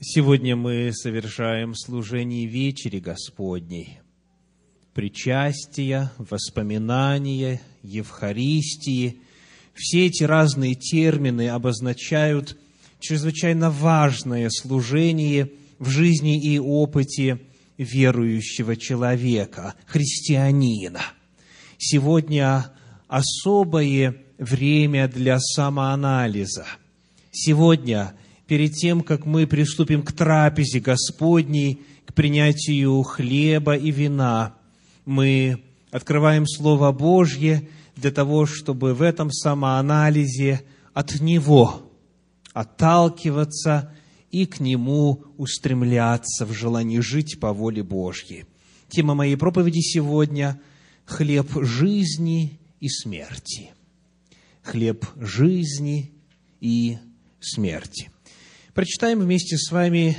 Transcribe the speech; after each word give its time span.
Сегодня 0.00 0.56
мы 0.56 0.90
совершаем 0.94 1.74
служение 1.74 2.46
вечери 2.46 2.98
Господней, 2.98 4.00
причастия, 4.94 6.10
воспоминания, 6.16 7.60
Евхаристии. 7.82 9.20
Все 9.74 10.06
эти 10.06 10.24
разные 10.24 10.76
термины 10.76 11.50
обозначают 11.50 12.56
чрезвычайно 13.00 13.70
важное 13.70 14.48
служение 14.48 15.52
в 15.78 15.90
жизни 15.90 16.42
и 16.42 16.58
опыте 16.58 17.40
верующего 17.76 18.76
человека, 18.76 19.74
христианина. 19.86 21.02
Сегодня 21.76 22.72
особое 23.08 24.16
время 24.38 25.06
для 25.06 25.38
самоанализа. 25.38 26.66
Сегодня– 27.30 28.14
перед 28.52 28.74
тем, 28.74 29.00
как 29.00 29.24
мы 29.24 29.46
приступим 29.46 30.02
к 30.02 30.12
трапезе 30.12 30.78
Господней, 30.78 31.80
к 32.04 32.12
принятию 32.12 33.02
хлеба 33.02 33.74
и 33.76 33.90
вина, 33.90 34.56
мы 35.06 35.62
открываем 35.90 36.46
Слово 36.46 36.92
Божье 36.92 37.66
для 37.96 38.10
того, 38.10 38.44
чтобы 38.44 38.92
в 38.92 39.00
этом 39.00 39.30
самоанализе 39.32 40.60
от 40.92 41.18
Него 41.22 41.90
отталкиваться 42.52 43.94
и 44.30 44.44
к 44.44 44.60
Нему 44.60 45.24
устремляться 45.38 46.44
в 46.44 46.52
желании 46.52 46.98
жить 46.98 47.40
по 47.40 47.54
воле 47.54 47.82
Божьей. 47.82 48.44
Тема 48.90 49.14
моей 49.14 49.36
проповеди 49.36 49.80
сегодня– 49.80 50.60
хлеб 51.06 51.48
жизни 51.54 52.60
и 52.80 52.90
смерти. 52.90 53.70
Хлеб 54.60 55.06
жизни 55.16 56.12
и 56.60 56.98
смерти. 57.40 58.10
Прочитаем 58.74 59.20
вместе 59.20 59.58
с 59.58 59.70
вами 59.70 60.16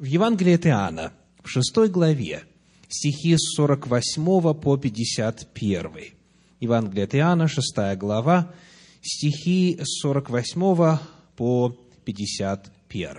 в 0.00 0.04
Евангелии 0.04 0.54
от 0.54 0.66
Иоанна, 0.66 1.12
в 1.44 1.48
шестой 1.48 1.88
главе, 1.88 2.42
стихи 2.88 3.36
с 3.36 3.54
48 3.54 4.54
по 4.54 4.76
51. 4.76 5.92
Евангелие 6.58 7.04
от 7.04 7.14
Иоанна, 7.14 7.46
шестая 7.46 7.94
глава, 7.96 8.52
стихи 9.00 9.78
с 9.80 10.00
48 10.00 10.98
по 11.36 11.78
51. 12.04 13.16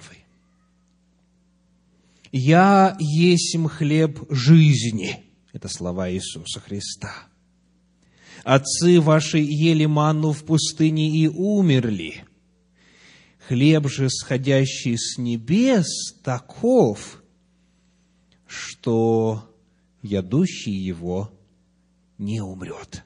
«Я 2.34 2.98
есмь 3.00 3.70
хлеб 3.70 4.20
жизни»– 4.30 5.24
это 5.54 5.70
слова 5.70 6.12
Иисуса 6.12 6.60
Христа. 6.60 7.14
«Отцы 8.44 9.00
ваши 9.00 9.38
ели 9.38 9.86
манну 9.86 10.34
в 10.34 10.44
пустыне 10.44 11.08
и 11.18 11.30
умерли» 11.30 12.26
Хлеб 13.48 13.88
же, 13.88 14.10
сходящий 14.10 14.98
с 14.98 15.20
небес, 15.20 16.16
таков, 16.24 17.22
что 18.48 19.48
ядущий 20.02 20.74
его 20.74 21.32
не 22.18 22.42
умрет. 22.42 23.04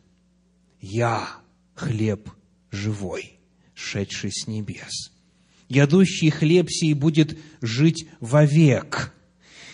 Я 0.80 1.28
хлеб 1.76 2.30
живой, 2.72 3.34
шедший 3.73 4.32
с 4.32 4.48
небес. 4.48 5.12
Ядущий 5.67 6.30
хлеб 6.30 6.70
сей 6.70 6.94
будет 6.94 7.38
жить 7.60 8.08
вовек. 8.22 9.14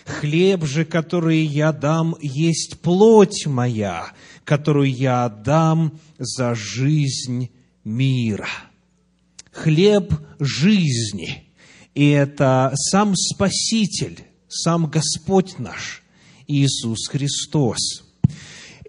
Хлеб 0.04 0.64
же, 0.64 0.84
который 0.84 1.44
я 1.44 1.72
дам, 1.72 2.16
есть 2.20 2.80
плоть 2.80 3.46
моя, 3.46 4.12
которую 4.44 4.92
я 4.92 5.28
дам 5.28 6.00
за 6.18 6.56
жизнь 6.56 7.50
мира 7.84 8.48
хлеб 9.56 10.12
жизни. 10.38 11.44
И 11.94 12.08
это 12.10 12.72
сам 12.74 13.14
Спаситель, 13.16 14.20
сам 14.48 14.86
Господь 14.86 15.58
наш, 15.58 16.02
Иисус 16.46 17.08
Христос. 17.08 18.04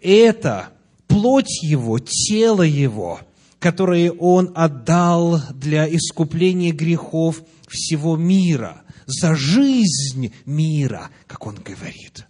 Это 0.02 0.70
плоть 1.08 1.64
Его, 1.64 2.00
тело 2.00 2.64
Его, 2.64 3.22
которое 3.60 4.12
Он 4.12 4.52
отдал 4.56 5.42
для 5.54 5.88
искупления 5.88 6.74
грехов 6.74 7.42
всего 7.68 8.18
мира, 8.18 8.84
за 9.06 9.36
жизнь 9.36 10.34
мира, 10.46 11.10
как 11.28 11.48
Он 11.48 11.56
говорит. 11.56 12.28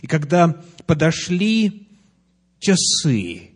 И 0.00 0.06
когда 0.06 0.62
подошли 0.86 1.88
часы 2.58 3.50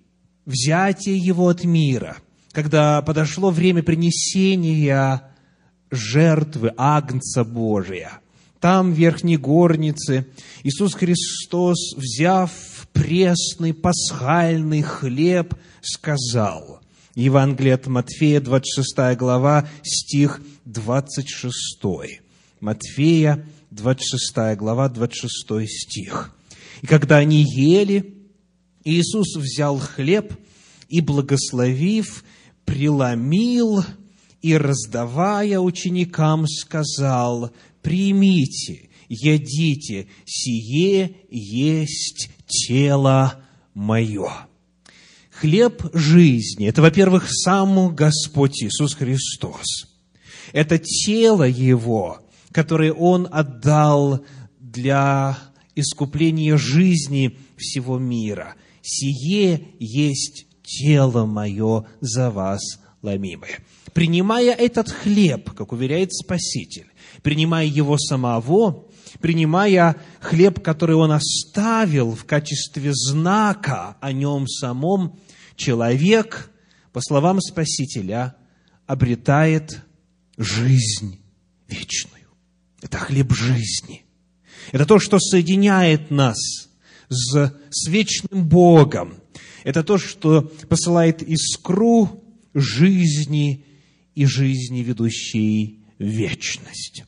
взятия 0.44 1.14
Его 1.14 1.48
от 1.48 1.64
мира– 1.64 2.18
когда 2.52 3.00
подошло 3.02 3.50
время 3.50 3.82
принесения 3.82 5.22
жертвы 5.90 6.72
Агнца 6.76 7.44
Божия, 7.44 8.20
там, 8.60 8.92
в 8.92 8.96
верхней 8.96 9.36
горнице, 9.36 10.26
Иисус 10.62 10.94
Христос, 10.94 11.94
взяв 11.96 12.50
пресный 12.92 13.72
пасхальный 13.72 14.82
хлеб, 14.82 15.54
сказал, 15.80 16.80
Евангелие 17.14 17.74
от 17.74 17.86
Матфея, 17.86 18.40
26 18.40 19.16
глава, 19.16 19.68
стих 19.82 20.40
26. 20.64 21.52
Матфея, 22.60 23.46
26 23.70 24.56
глава, 24.56 24.88
26 24.88 25.68
стих. 25.68 26.34
«И 26.82 26.86
когда 26.86 27.18
они 27.18 27.42
ели, 27.42 28.14
Иисус 28.84 29.36
взял 29.36 29.78
хлеб 29.78 30.34
и, 30.88 31.00
благословив, 31.00 32.24
преломил 32.70 33.84
и, 34.42 34.56
раздавая 34.56 35.58
ученикам, 35.58 36.46
сказал, 36.46 37.50
«Примите, 37.82 38.90
едите, 39.08 40.06
сие 40.24 41.16
есть 41.30 42.30
тело 42.46 43.42
мое». 43.74 44.30
Хлеб 45.32 45.82
жизни– 45.94 46.66
это, 46.68 46.80
во-первых, 46.80 47.26
сам 47.28 47.92
Господь 47.92 48.62
Иисус 48.62 48.94
Христос. 48.94 49.88
Это 50.52 50.78
тело 50.78 51.42
Его, 51.48 52.20
которое 52.52 52.92
Он 52.92 53.26
отдал 53.30 54.24
для 54.60 55.36
искупления 55.74 56.56
жизни 56.56 57.36
всего 57.56 57.98
мира. 57.98 58.54
Сие 58.82 59.68
есть 59.80 60.46
тело 60.70 61.26
мое 61.26 61.84
за 62.00 62.30
вас 62.30 62.60
ломимое. 63.02 63.58
Принимая 63.92 64.54
этот 64.54 64.90
хлеб, 64.90 65.50
как 65.50 65.72
уверяет 65.72 66.12
Спаситель, 66.12 66.86
принимая 67.22 67.66
его 67.66 67.98
самого, 67.98 68.86
принимая 69.20 69.96
хлеб, 70.20 70.60
который 70.62 70.94
он 70.94 71.10
оставил 71.10 72.12
в 72.14 72.24
качестве 72.24 72.92
знака 72.94 73.96
о 74.00 74.12
нем 74.12 74.46
самом, 74.46 75.18
человек, 75.56 76.50
по 76.92 77.00
словам 77.00 77.40
Спасителя, 77.40 78.36
обретает 78.86 79.82
жизнь 80.36 81.20
вечную. 81.68 82.26
Это 82.80 82.98
хлеб 82.98 83.32
жизни. 83.32 84.04
Это 84.72 84.86
то, 84.86 84.98
что 84.98 85.18
соединяет 85.18 86.10
нас 86.10 86.38
с, 87.08 87.54
с 87.70 87.88
вечным 87.88 88.46
Богом, 88.48 89.19
это 89.64 89.82
то, 89.82 89.98
что 89.98 90.42
посылает 90.68 91.22
искру 91.22 92.22
жизни 92.54 93.64
и 94.14 94.26
жизни, 94.26 94.80
ведущей 94.80 95.80
вечность. 95.98 97.04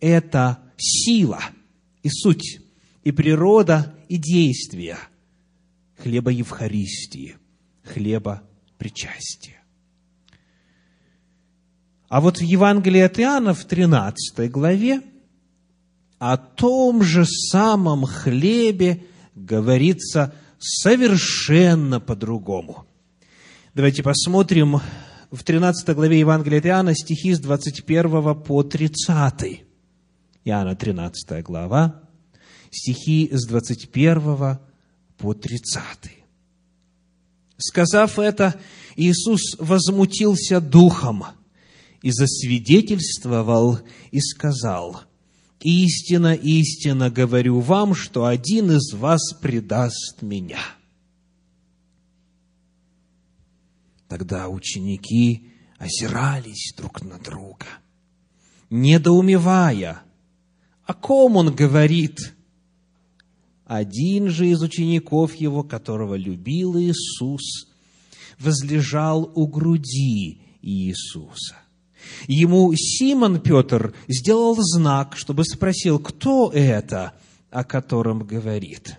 Это 0.00 0.58
сила 0.76 1.40
и 2.02 2.08
суть, 2.10 2.60
и 3.02 3.12
природа, 3.12 3.94
и 4.08 4.16
действия 4.16 4.98
хлеба 5.96 6.30
Евхаристии, 6.30 7.36
хлеба 7.82 8.42
причастия. 8.78 9.62
А 12.08 12.20
вот 12.20 12.38
в 12.38 12.42
Евангелии 12.42 13.00
от 13.00 13.18
Иоанна 13.18 13.54
в 13.54 13.64
13 13.64 14.50
главе 14.50 15.02
о 16.18 16.36
том 16.36 17.02
же 17.02 17.24
самом 17.26 18.04
хлебе 18.04 19.04
говорится– 19.34 20.34
совершенно 20.58 22.00
по-другому. 22.00 22.86
Давайте 23.74 24.02
посмотрим 24.02 24.80
в 25.30 25.42
13 25.42 25.94
главе 25.94 26.20
Евангелия 26.20 26.60
от 26.60 26.66
Иоанна 26.66 26.94
стихи 26.94 27.34
с 27.34 27.40
21 27.40 28.34
по 28.42 28.62
30. 28.62 29.64
Иоанна 30.44 30.76
13 30.76 31.42
глава, 31.42 32.02
стихи 32.70 33.28
с 33.32 33.46
21 33.46 34.58
по 35.18 35.34
30. 35.34 35.82
Сказав 37.58 38.18
это, 38.18 38.54
Иисус 38.96 39.56
возмутился 39.58 40.60
духом 40.60 41.24
и 42.02 42.10
засвидетельствовал 42.10 43.78
и 44.10 44.20
сказал– 44.20 45.02
истина, 45.60 46.34
истина 46.34 47.10
говорю 47.10 47.60
вам, 47.60 47.94
что 47.94 48.26
один 48.26 48.70
из 48.72 48.92
вас 48.92 49.32
предаст 49.40 50.22
меня. 50.22 50.60
Тогда 54.08 54.48
ученики 54.48 55.50
озирались 55.78 56.72
друг 56.76 57.02
на 57.02 57.18
друга, 57.18 57.66
недоумевая, 58.70 60.02
О 60.84 60.94
ком 60.94 61.36
он 61.36 61.54
говорит? 61.54 62.32
Один 63.64 64.30
же 64.30 64.48
из 64.48 64.62
учеников 64.62 65.34
его, 65.34 65.64
которого 65.64 66.14
любил 66.14 66.78
Иисус, 66.78 67.66
возлежал 68.38 69.30
у 69.34 69.48
груди 69.48 70.40
Иисуса. 70.62 71.56
Ему 72.26 72.72
Симон 72.74 73.40
Петр 73.40 73.94
сделал 74.08 74.56
знак, 74.58 75.16
чтобы 75.16 75.44
спросил, 75.44 75.98
кто 75.98 76.50
это, 76.52 77.12
о 77.50 77.64
котором 77.64 78.20
говорит. 78.20 78.98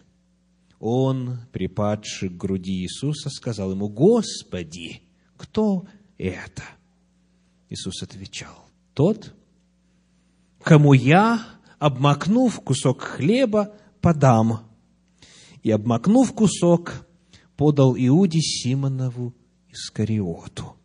Он, 0.80 1.39
припадший 1.51 2.30
к 2.30 2.38
груди 2.38 2.83
Иисуса, 2.83 3.30
сказал 3.30 3.71
ему, 3.71 3.89
«Господи, 3.89 5.01
кто 5.36 5.88
это?» 6.18 6.63
Иисус 7.69 8.04
отвечал, 8.04 8.65
«Тот, 8.94 9.33
кому 10.62 10.94
я, 10.94 11.45
обмакнув 11.80 12.62
кусок 12.62 13.01
хлеба, 13.01 13.74
подам». 14.01 14.62
И, 15.63 15.71
обмакнув 15.71 16.31
кусок, 16.33 17.07
подал 17.57 17.95
Иуде 17.98 18.39
Симонову 18.39 19.33
Искариоту. 19.69 20.76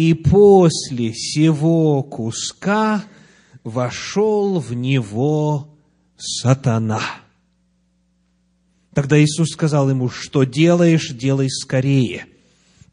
И 0.00 0.14
после 0.14 1.12
сего 1.12 2.02
куска 2.02 3.04
вошел 3.64 4.58
в 4.58 4.72
него 4.72 5.68
сатана. 6.16 7.02
Тогда 8.94 9.22
Иисус 9.22 9.50
сказал 9.50 9.90
ему, 9.90 10.08
что 10.08 10.44
делаешь, 10.44 11.10
делай 11.10 11.50
скорее. 11.50 12.24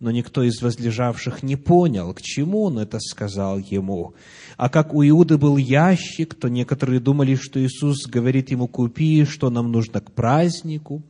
Но 0.02 0.12
никто 0.12 0.44
из 0.44 0.62
возлежавших 0.62 1.44
не 1.44 1.56
понял, 1.56 2.14
к 2.14 2.22
чему 2.22 2.64
он 2.64 2.78
это 2.78 3.00
сказал 3.00 3.58
ему. 3.58 4.14
А 4.58 4.68
как 4.68 4.94
у 4.94 5.02
Иуды 5.02 5.38
был 5.38 5.56
ящик, 5.56 6.36
то 6.36 6.50
некоторые 6.50 7.00
думали, 7.00 7.36
что 7.36 7.66
Иисус 7.66 8.06
говорит 8.06 8.52
ему, 8.52 8.68
купи, 8.68 9.24
что 9.24 9.50
нам 9.50 9.72
нужно 9.72 10.02
к 10.02 10.12
празднику, 10.12 11.04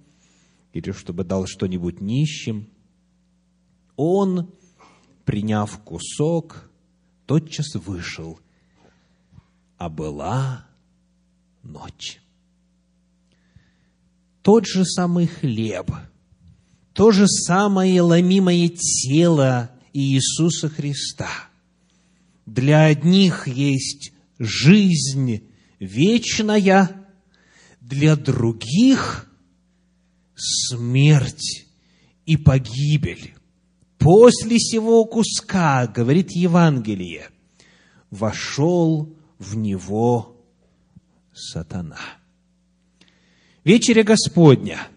или 0.74 0.92
чтобы 0.92 1.24
дал 1.24 1.48
что-нибудь 1.48 2.02
нищим. 2.02 2.68
Он, 3.96 4.52
приняв 5.28 5.78
кусок, 5.84 6.72
тотчас 7.28 7.76
вышел, 7.76 8.40
а 9.78 9.90
была 9.90 10.66
ночь 11.62 12.20
тот 14.48 14.66
же 14.66 14.86
самый 14.86 15.28
хлеб, 15.28 15.92
то 16.94 17.12
же 17.12 17.28
самое 17.28 18.00
ломимое 18.00 18.70
тело 18.70 19.70
Иисуса 19.92 20.70
Христа. 20.70 21.28
Для 22.46 22.86
одних 22.86 23.50
есть 23.50 24.14
жизнь 24.40 25.44
вечная, 25.82 27.06
для 27.82 28.16
других 28.16 29.30
смерть 30.34 31.66
и 32.26 32.38
погибель. 32.38 33.34
После 34.08 34.58
сего 34.58 35.04
куска, 35.04 35.86
говорит 35.86 36.32
Евангелие, 36.32 37.28
вошел 38.10 39.14
в 39.38 39.58
него 39.58 40.38
сатана. 41.34 42.00
Вечеря 43.66 44.04
Господня, 44.04 44.88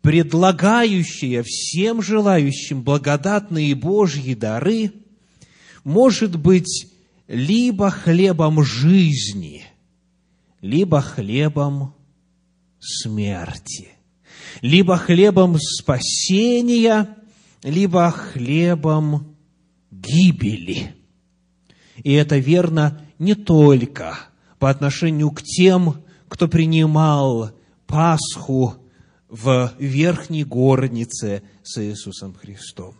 предлагающая 0.00 1.42
всем 1.46 2.00
желающим 2.00 2.82
благодатные 2.82 3.74
Божьи 3.74 4.32
дары, 4.32 4.94
может 5.84 6.36
быть 6.36 6.90
либо 7.26 7.90
хлебом 7.90 8.64
жизни, 8.64 9.66
либо 10.62 11.02
хлебом 11.02 11.94
смерти, 12.80 13.88
либо 14.62 14.96
хлебом 14.96 15.58
спасения, 15.60 17.14
либо 17.62 18.10
хлебом 18.10 19.36
гибели. 19.90 20.94
И 21.96 22.12
это 22.12 22.38
верно 22.38 23.02
не 23.18 23.34
только 23.34 24.18
по 24.58 24.70
отношению 24.70 25.30
к 25.30 25.42
тем, 25.42 26.02
кто 26.28 26.48
принимал 26.48 27.52
Пасху 27.86 28.74
в 29.28 29.72
верхней 29.78 30.44
горнице 30.44 31.42
с 31.62 31.82
Иисусом 31.82 32.34
Христом. 32.34 32.94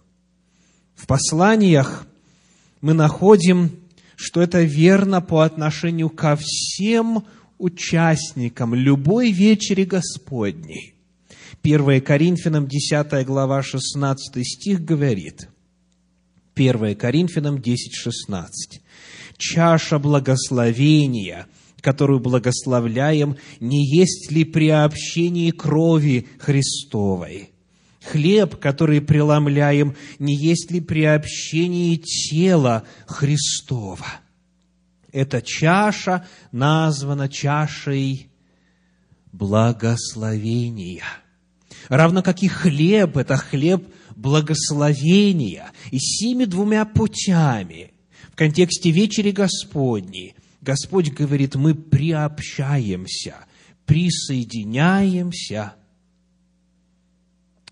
В 0.94 1.06
посланиях 1.06 2.06
мы 2.80 2.94
находим, 2.94 3.70
что 4.16 4.42
это 4.42 4.62
верно 4.62 5.20
по 5.20 5.44
отношению 5.44 6.10
ко 6.10 6.36
всем 6.36 7.24
участникам 7.58 8.74
любой 8.74 9.30
вечери 9.30 9.84
Господней. 9.84 10.94
1 11.74 12.00
Коринфянам 12.00 12.66
10 12.66 13.26
глава 13.26 13.62
16 13.62 14.46
стих 14.46 14.82
говорит, 14.82 15.48
1 16.54 16.96
Коринфянам 16.96 17.60
10, 17.60 17.94
16. 17.94 18.80
«Чаша 19.36 19.98
благословения– 19.98 21.46
которую 21.80 22.18
благословляем, 22.18 23.36
не 23.60 23.86
есть 23.86 24.32
ли 24.32 24.44
приобщение 24.44 25.52
крови 25.52 26.26
Христовой? 26.40 27.50
Хлеб, 28.02 28.56
который 28.56 29.00
преломляем, 29.00 29.94
не 30.18 30.34
есть 30.34 30.72
ли 30.72 30.80
приобщение 30.80 31.96
тела 31.96 32.82
Христова? 33.06 34.06
Эта 35.12 35.40
чаша 35.40 36.26
названа 36.50 37.28
чашей 37.28 38.28
благословения. 39.30 41.04
Равно 41.88 42.22
как 42.22 42.42
и 42.42 42.48
хлеб, 42.48 43.16
это 43.16 43.36
хлеб 43.36 43.86
благословения. 44.14 45.70
И 45.90 45.98
сими 45.98 46.44
двумя 46.44 46.84
путями 46.84 47.92
в 48.30 48.36
контексте 48.36 48.90
вечери 48.90 49.30
Господней 49.30 50.34
Господь 50.60 51.10
говорит, 51.10 51.54
мы 51.54 51.74
приобщаемся, 51.74 53.36
присоединяемся, 53.86 55.74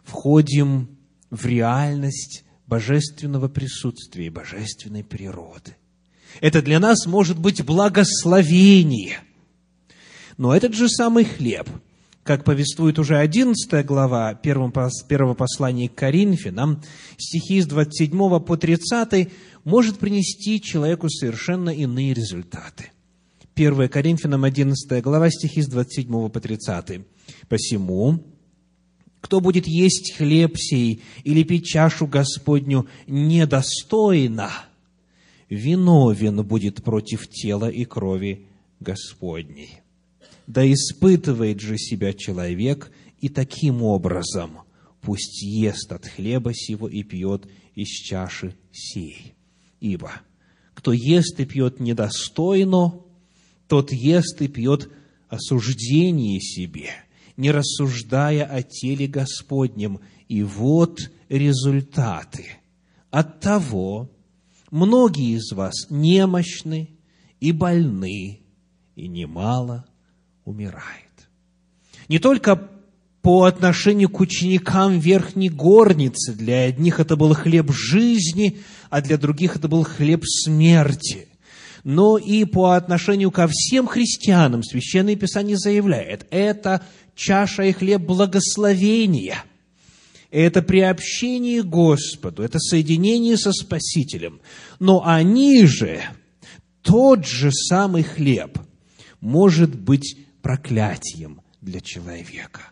входим 0.04 0.96
в 1.30 1.44
реальность 1.46 2.44
божественного 2.66 3.48
присутствия, 3.48 4.30
божественной 4.30 5.04
природы. 5.04 5.76
Это 6.40 6.62
для 6.62 6.78
нас 6.78 7.06
может 7.06 7.38
быть 7.38 7.64
благословение. 7.64 9.20
Но 10.36 10.54
этот 10.54 10.74
же 10.74 10.88
самый 10.88 11.24
хлеб, 11.24 11.68
как 12.26 12.44
повествует 12.44 12.98
уже 12.98 13.16
11 13.16 13.86
глава 13.86 14.34
первого 14.34 15.34
послания 15.34 15.88
к 15.88 15.94
Коринфянам, 15.94 16.82
стихи 17.16 17.60
с 17.60 17.66
27 17.66 18.40
по 18.40 18.56
30, 18.56 19.30
может 19.64 19.98
принести 19.98 20.60
человеку 20.60 21.08
совершенно 21.08 21.70
иные 21.70 22.12
результаты. 22.12 22.90
1 23.54 23.88
Коринфянам 23.88 24.44
11 24.44 25.02
глава, 25.02 25.30
стихи 25.30 25.62
с 25.62 25.68
27 25.68 26.28
по 26.28 26.40
30. 26.40 27.06
«Посему, 27.48 28.24
кто 29.20 29.40
будет 29.40 29.66
есть 29.68 30.14
хлеб 30.16 30.58
сей 30.58 31.02
или 31.22 31.44
пить 31.44 31.66
чашу 31.66 32.06
Господню 32.06 32.88
недостойно, 33.06 34.50
виновен 35.48 36.44
будет 36.44 36.82
против 36.82 37.28
тела 37.28 37.70
и 37.70 37.84
крови 37.84 38.46
Господней. 38.80 39.80
Да 40.46 40.70
испытывает 40.70 41.60
же 41.60 41.76
себя 41.76 42.12
человек, 42.12 42.92
и 43.20 43.28
таким 43.28 43.82
образом 43.82 44.58
пусть 45.00 45.42
ест 45.42 45.92
от 45.92 46.06
хлеба 46.06 46.52
сего 46.54 46.88
и 46.88 47.02
пьет 47.02 47.46
из 47.74 47.88
чаши 47.88 48.54
сей. 48.72 49.34
Ибо 49.80 50.12
кто 50.74 50.92
ест 50.92 51.38
и 51.40 51.44
пьет 51.44 51.80
недостойно, 51.80 53.00
тот 53.68 53.92
ест 53.92 54.40
и 54.42 54.48
пьет 54.48 54.90
осуждение 55.28 56.40
себе, 56.40 56.90
не 57.36 57.50
рассуждая 57.50 58.44
о 58.44 58.62
теле 58.62 59.06
Господнем. 59.06 60.00
И 60.28 60.42
вот 60.42 61.10
результаты. 61.28 62.46
От 63.10 63.40
того 63.40 64.10
многие 64.70 65.36
из 65.36 65.52
вас 65.52 65.86
немощны 65.88 66.90
и 67.40 67.52
больны, 67.52 68.40
и 68.94 69.08
немало 69.08 69.86
умирает. 70.46 71.28
Не 72.08 72.18
только 72.18 72.70
по 73.20 73.44
отношению 73.44 74.08
к 74.08 74.20
ученикам 74.20 74.98
верхней 74.98 75.48
горницы. 75.48 76.32
Для 76.32 76.62
одних 76.62 77.00
это 77.00 77.16
был 77.16 77.34
хлеб 77.34 77.70
жизни, 77.72 78.60
а 78.88 79.02
для 79.02 79.18
других 79.18 79.56
это 79.56 79.68
был 79.68 79.82
хлеб 79.82 80.22
смерти. 80.24 81.28
Но 81.84 82.16
и 82.16 82.44
по 82.44 82.76
отношению 82.76 83.30
ко 83.30 83.46
всем 83.50 83.86
христианам 83.86 84.62
Священное 84.62 85.16
Писание 85.16 85.58
заявляет, 85.58 86.26
это 86.30 86.82
чаша 87.14 87.64
и 87.64 87.72
хлеб 87.72 88.02
благословения– 88.02 89.42
это 90.30 90.62
приобщение 90.62 91.62
к 91.62 91.66
Господу, 91.66 92.42
это 92.42 92.58
соединение 92.58 93.36
со 93.36 93.52
Спасителем. 93.52 94.40
Но 94.78 95.02
они 95.04 95.64
же 95.66 96.02
тот 96.82 97.26
же 97.26 97.50
самый 97.52 98.02
хлеб 98.02 98.58
может 99.20 99.74
быть 99.74 100.18
проклятием 100.46 101.42
для 101.60 101.80
человека, 101.80 102.70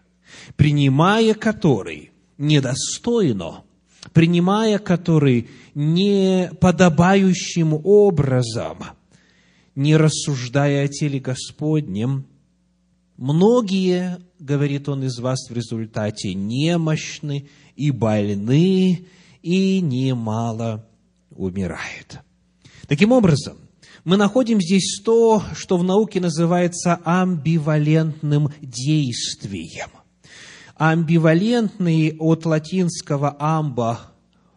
принимая 0.55 1.35
который 1.35 2.13
недостойно, 2.39 3.65
принимая 4.13 4.79
который 4.79 5.49
неподобающим 5.75 7.81
образом, 7.83 8.79
не 9.75 9.97
рассуждая 9.97 10.85
о 10.85 10.89
теле 10.89 11.19
Господнем, 11.19 12.27
многие, 13.17 14.21
говорит 14.39 14.89
он 14.89 15.03
из 15.03 15.19
вас, 15.19 15.51
в 15.51 15.53
результате 15.53 16.33
немощны 16.33 17.49
и 17.75 17.91
больны, 17.91 19.05
и 19.43 19.81
немало 19.81 20.87
умирает. 21.33 22.21
Таким 22.87 23.11
образом, 23.11 23.64
мы 24.05 24.19
находим 24.19 24.61
здесь 24.61 25.01
то, 25.03 25.43
что 25.55 25.79
в 25.79 25.85
науке 25.85 26.21
называется 26.21 27.01
амбивалентным 27.05 28.51
действием. 28.61 29.89
Амбивалентный 30.77 32.15
от 32.19 32.45
латинского 32.45 33.35
амбо, 33.39 34.01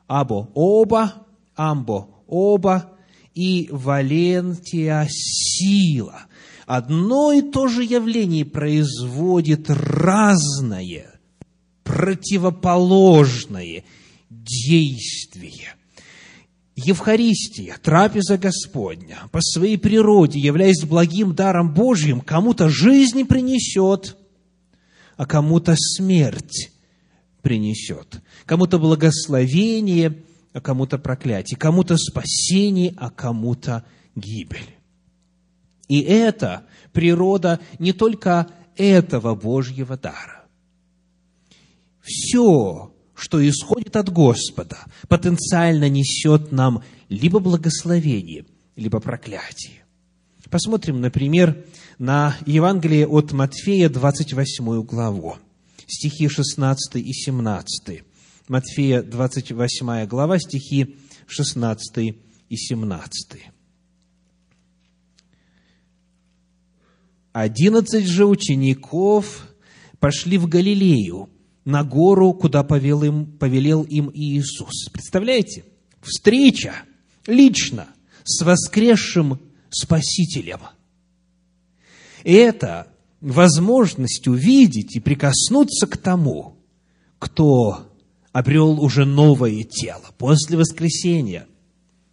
або 0.08 0.50
оба, 0.54 1.14
амбо 1.56 2.10
оба 2.28 2.92
и 3.34 3.70
валентия 3.72 5.08
сила. 5.10 6.26
Одно 6.66 7.32
и 7.32 7.42
то 7.42 7.68
же 7.68 7.84
явление 7.84 8.44
производит 8.44 9.70
разное, 9.70 11.20
противоположное 11.84 13.86
действие. 14.30 15.77
Евхаристия, 16.78 17.76
трапеза 17.82 18.38
Господня, 18.38 19.18
по 19.32 19.42
своей 19.42 19.80
природе, 19.80 20.40
являясь 20.40 20.86
благим 20.86 21.34
даром 21.34 21.74
Божьим, 21.74 22.22
кому-то 22.22 22.70
жизнь 22.70 23.26
принесет, 23.26 24.16
а 25.16 25.26
кому-то 25.26 25.74
смерть 25.76 26.72
принесет, 27.42 28.22
кому-то 28.46 28.78
благословение, 28.78 30.22
а 30.54 30.62
кому-то 30.62 31.00
проклятие, 31.00 31.58
кому-то 31.58 31.98
спасение, 31.98 32.94
а 32.96 33.10
кому-то 33.10 33.84
гибель. 34.16 34.76
И 35.88 36.02
это 36.02 36.68
природа 36.94 37.60
не 37.80 37.92
только 37.92 38.52
этого 38.76 39.34
Божьего 39.34 39.98
дара. 39.98 40.46
Все, 42.04 42.94
что 43.18 43.46
исходит 43.50 43.96
от 43.96 44.10
Господа, 44.10 44.78
потенциально 45.08 45.90
несет 45.90 46.52
нам 46.52 46.84
либо 47.10 47.40
благословение, 47.40 48.46
либо 48.76 49.00
проклятие. 49.00 49.84
Посмотрим, 50.52 51.02
например, 51.02 51.66
на 51.98 52.38
Евангелие 52.46 53.08
от 53.08 53.32
Матфея, 53.32 53.90
28 53.90 54.84
главу, 54.84 55.38
стихи 55.88 56.28
16 56.28 56.96
и 56.98 57.12
17. 57.12 58.04
Матфея, 58.48 59.02
28 59.02 60.06
глава, 60.06 60.38
стихи 60.38 60.96
16 61.26 62.16
и 62.50 62.56
17. 62.56 63.38
Одиннадцать 67.34 68.06
же 68.06 68.26
учеников 68.28 69.48
пошли 70.00 70.38
в 70.38 70.48
Галилею, 70.48 71.30
на 71.68 71.84
гору, 71.84 72.34
куда 72.34 72.64
повел 72.64 73.04
им, 73.04 73.26
повелел 73.26 73.84
им 73.84 74.10
Иисус. 74.14 74.88
Представляете? 74.90 75.66
Встреча 76.02 76.74
лично 77.26 77.88
с 78.24 78.42
воскресшим 78.42 79.42
Спасителем. 79.70 80.62
Это 82.24 82.88
возможность 83.20 84.30
увидеть 84.30 84.96
и 84.96 85.02
прикоснуться 85.02 85.88
к 85.88 85.98
тому, 85.98 86.56
кто 87.20 87.92
обрел 88.32 88.82
уже 88.82 89.04
новое 89.04 89.64
тело 89.64 90.06
после 90.18 90.58
воскресения, 90.58 91.48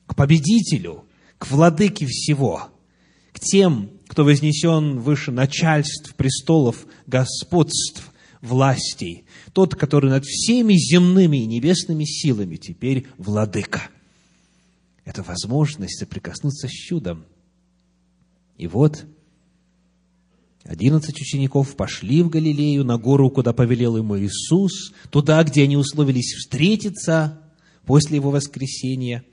к 0.09 0.17
победителю, 0.17 1.05
к 1.39 1.49
владыке 1.49 2.07
всего, 2.07 2.71
к 3.31 3.39
тем, 3.39 3.93
кто 4.09 4.25
вознесен 4.25 4.99
выше 4.99 5.31
начальств, 5.31 6.13
престолов, 6.17 6.87
господств, 7.07 8.11
властей, 8.45 9.25
тот, 9.55 9.77
который 9.77 10.11
над 10.11 10.25
всеми 10.25 10.75
земными 10.75 11.39
и 11.39 11.47
небесными 11.47 12.05
силами 12.05 12.57
теперь 12.57 13.07
владыка. 13.19 13.83
Это 15.05 15.23
возможность 15.23 15.99
соприкоснуться 15.99 16.67
с 16.67 16.73
чудом. 16.73 17.25
И 18.59 18.67
вот 18.67 19.07
одиннадцать 20.65 21.21
учеников 21.21 21.77
пошли 21.77 22.23
в 22.23 22.31
Галилею, 22.31 22.85
на 22.85 22.99
гору, 22.99 23.31
куда 23.31 23.53
повелел 23.53 23.97
им 23.97 24.17
Иисус, 24.17 24.93
туда, 25.11 25.43
где 25.45 25.63
они 25.63 25.77
условились 25.77 26.35
встретиться 26.35 27.41
после 27.87 28.17
Его 28.17 28.31
воскресения. 28.31 29.25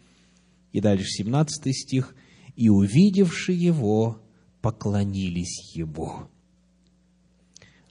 И 0.72 0.80
дальше 0.82 1.06
17 1.08 1.76
стих. 1.76 2.16
«И 2.56 2.70
увидевши 2.70 3.54
Его, 3.54 4.22
поклонились 4.62 5.74
Ему, 5.74 6.28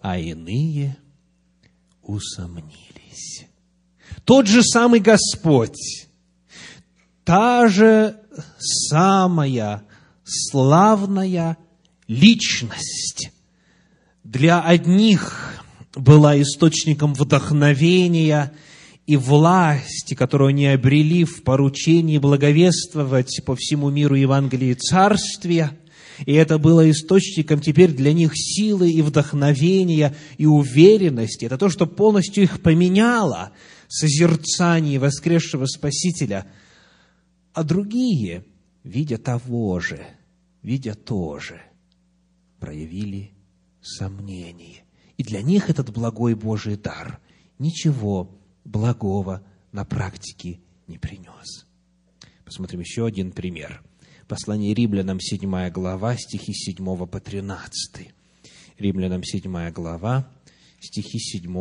а 0.01 0.17
иные– 0.19 0.97
усомнились. 2.03 3.47
Тот 4.25 4.47
же 4.47 4.63
самый 4.63 5.01
Господь, 5.01 6.09
та 7.25 7.69
же 7.69 8.17
самая 8.89 9.83
славная 10.25 11.57
личность 12.07 13.31
для 14.25 14.61
одних 14.61 15.63
была 15.95 16.41
источником 16.41 17.15
вдохновения 17.15 18.53
и 19.07 19.17
власти, 19.17 20.15
которую 20.15 20.49
они 20.49 20.67
обрели 20.69 21.25
в 21.25 21.43
поручении 21.43 22.19
благовествовать 22.19 23.41
по 23.45 23.57
всему 23.57 23.91
миру 23.91 24.15
Евангелие 24.15 24.75
Царствия– 24.75 25.77
и 26.27 26.33
это 26.33 26.59
было 26.59 26.91
источником 26.91 27.61
теперь 27.61 27.93
для 27.93 28.13
них 28.13 28.33
силы 28.35 28.91
и 28.91 29.03
вдохновения 29.03 30.15
и 30.39 30.47
уверенности. 30.47 31.45
Это 31.45 31.59
то, 31.59 31.69
что 31.69 31.87
полностью 31.87 32.43
их 32.43 32.61
поменяло 32.63 33.53
созерцание 33.89 34.99
воскресшего 34.99 35.67
Спасителя. 35.67 36.47
А 37.53 37.65
другие, 37.65 38.45
видя 38.85 39.19
того 39.19 39.81
же, 39.81 40.07
видя 40.63 40.95
то 40.95 41.39
же, 41.39 41.61
проявили 42.59 43.33
сомнение. 43.81 44.85
И 45.17 45.23
для 45.23 45.43
них 45.43 45.71
этот 45.71 45.91
благой 45.91 46.35
Божий 46.35 46.77
дар 46.77 47.21
ничего 47.59 48.39
благого 48.65 49.43
на 49.73 49.85
практике 49.85 50.61
не 50.87 50.99
принес. 50.99 51.67
Посмотрим 52.45 52.81
еще 52.81 53.07
один 53.07 53.33
пример– 53.33 53.83
Послание 54.31 54.75
римлянам, 54.75 55.19
7 55.19 55.71
глава, 55.71 56.17
стихи 56.17 56.53
7 56.53 56.77
по 57.09 57.19
13. 57.19 58.13
Римлянам, 58.79 59.25
7 59.25 59.73
глава, 59.73 60.25
стихи 60.79 61.19
7 61.19 61.53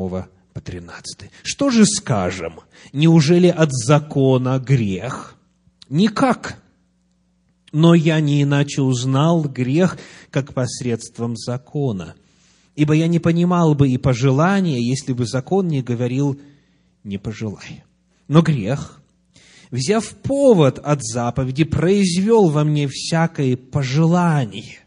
по 0.53 0.61
13. 0.61 1.31
Что 1.41 1.71
же 1.71 1.87
скажем? 1.87 2.59
Неужели 2.93 3.47
от 3.47 3.71
закона 3.71 4.59
грех? 4.59 5.35
Никак. 5.89 6.61
Но 7.71 7.95
я 7.95 8.19
не 8.19 8.43
иначе 8.43 8.83
узнал 8.83 9.45
грех, 9.45 9.97
как 10.29 10.53
посредством 10.53 11.37
закона. 11.37 12.13
Ибо 12.75 12.93
я 12.93 13.07
не 13.07 13.17
понимал 13.17 13.73
бы 13.73 13.89
и 13.89 13.97
пожелания, 13.97 14.79
если 14.79 15.13
бы 15.13 15.25
закон 15.25 15.67
не 15.69 15.81
говорил 15.81 16.39
«не 17.03 17.17
пожелай». 17.17 17.83
Но 18.27 18.43
грех, 18.43 19.01
взяв 19.71 20.13
повод 20.23 20.79
от 20.83 21.03
заповеди, 21.03 21.63
произвел 21.63 22.49
во 22.49 22.63
мне 22.63 22.87
всякое 22.87 23.55
пожелание, 23.55 24.79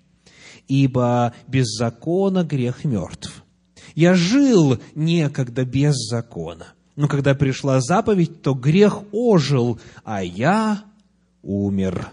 ибо 0.68 1.34
без 1.46 1.66
закона 1.76 2.44
грех 2.44 2.84
мертв. 2.84 3.44
Я 3.94 4.14
жил 4.14 4.78
некогда 4.94 5.64
без 5.64 5.94
закона, 5.96 6.68
но 6.96 7.08
когда 7.08 7.34
пришла 7.34 7.80
заповедь, 7.80 8.42
то 8.42 8.54
грех 8.54 9.02
ожил, 9.12 9.78
а 10.04 10.22
я 10.22 10.84
умер. 11.42 12.10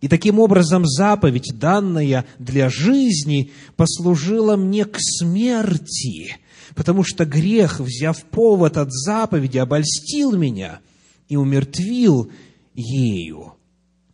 И 0.00 0.06
таким 0.06 0.38
образом 0.38 0.86
заповедь, 0.86 1.58
данная 1.58 2.24
для 2.38 2.68
жизни, 2.68 3.50
послужила 3.76 4.56
мне 4.56 4.84
к 4.84 4.96
смерти, 4.98 6.36
потому 6.76 7.02
что 7.02 7.24
грех, 7.24 7.80
взяв 7.80 8.22
повод 8.24 8.76
от 8.76 8.92
заповеди, 8.92 9.58
обольстил 9.58 10.36
меня– 10.36 10.80
и 11.28 11.36
умертвил 11.36 12.30
ею. 12.74 13.54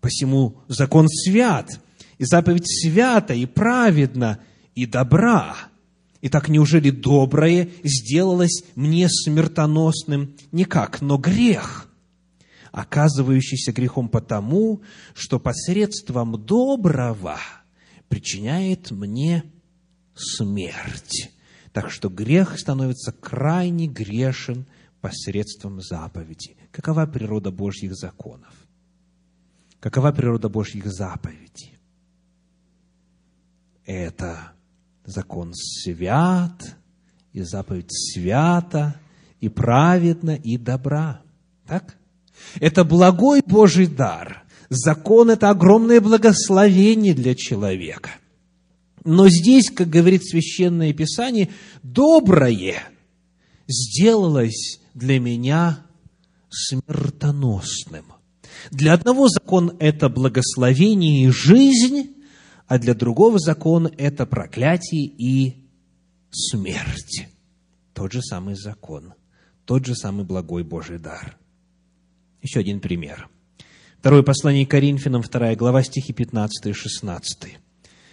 Посему 0.01 0.57
закон 0.69 1.09
свят, 1.09 1.81
и 2.19 2.25
заповедь 2.25 2.67
свята, 2.67 3.35
и 3.35 3.47
праведна, 3.47 4.41
и 4.75 4.87
добра. 4.87 5.57
Итак, 6.23 6.49
неужели 6.49 6.91
доброе 6.91 7.69
сделалось 7.83 8.65
мне 8.75 9.09
смертоносным? 9.09 10.37
Никак, 10.53 11.01
но 11.01 11.19
грех. 11.19 11.89
оказывающийся 12.73 13.73
грехом 13.73 14.09
потому, 14.09 14.83
что 15.15 15.39
посредством 15.39 16.45
доброго 16.45 17.39
причиняет 18.09 18.91
мне 18.91 19.45
смерть. 20.17 21.31
Так 21.73 21.91
что 21.91 22.09
грех 22.09 22.59
становится 22.59 23.13
крайне 23.13 23.87
грешен 23.87 24.67
посредством 25.01 25.81
заповеди. 25.81 26.57
Какова 26.75 27.07
природа 27.07 27.53
Божьих 27.53 27.95
законов? 27.95 28.53
Какова 29.79 30.11
природа 30.11 30.49
Божьих 30.49 30.87
заповедей? 30.87 31.79
Это 33.87 34.55
закон 35.05 35.53
свят, 35.55 36.77
и 37.33 37.43
заповедь 37.43 37.93
свята, 37.93 39.01
и 39.39 39.49
праведна, 39.49 40.35
и 40.35 40.57
добра. 40.57 41.23
Так? 41.65 41.97
Это 42.59 42.83
благой 42.83 43.41
Божий 43.47 43.87
дар. 43.87 44.43
Закон– 44.69 45.31
это 45.31 45.51
огромное 45.51 46.01
благословение 46.01 47.15
для 47.15 47.37
человека. 47.37 48.11
Но 49.05 49.29
здесь, 49.29 49.71
как 49.71 49.91
говорит 49.91 50.25
Священное 50.25 50.93
Писание, 50.93 51.51
доброе 51.85 52.83
сделалось 53.69 54.81
для 54.95 55.21
меня 55.21 55.85
смертоносным. 56.55 58.07
Для 58.71 58.95
одного 58.95 59.29
закон– 59.29 59.77
это 59.81 60.09
благословение 60.09 61.27
и 61.27 61.31
жизнь, 61.31 62.15
а 62.67 62.79
для 62.79 62.95
другого 62.95 63.39
закон– 63.39 63.89
это 63.99 64.27
проклятие 64.27 65.05
и 65.05 65.69
смерть. 66.31 67.29
Тот 67.93 68.13
же 68.13 68.23
самый 68.23 68.55
закон, 68.55 69.15
тот 69.65 69.85
же 69.85 69.95
самый 69.95 70.25
благой 70.25 70.65
Божий 70.65 70.99
дар– 70.99 71.37
еще 72.45 72.61
один 72.61 72.81
пример. 72.81 73.31
Второе 74.01 74.23
послание 74.23 74.67
Коринфянам, 74.67 75.23
вторая 75.23 75.57
глава, 75.57 75.83
стихи 75.83 76.13
15 76.13 76.67
и 76.67 76.73
16. 76.75 77.57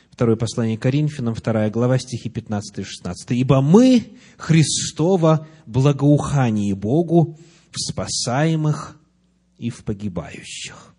Второе 0.10 0.38
послание 0.38 0.78
Коринфянам, 0.78 1.36
вторая 1.36 1.70
глава, 1.70 2.00
стихи 2.00 2.30
15 2.30 2.80
и 2.80 2.84
16. 2.84 3.32
«Ибо 3.32 3.60
мы 3.60 4.14
Христово 4.38 5.48
благоухание 5.66 6.76
Богу 6.76 7.38
в 7.72 7.80
спасаемых 7.80 8.98
и 9.58 9.70
в 9.70 9.84
погибающих». 9.84 10.94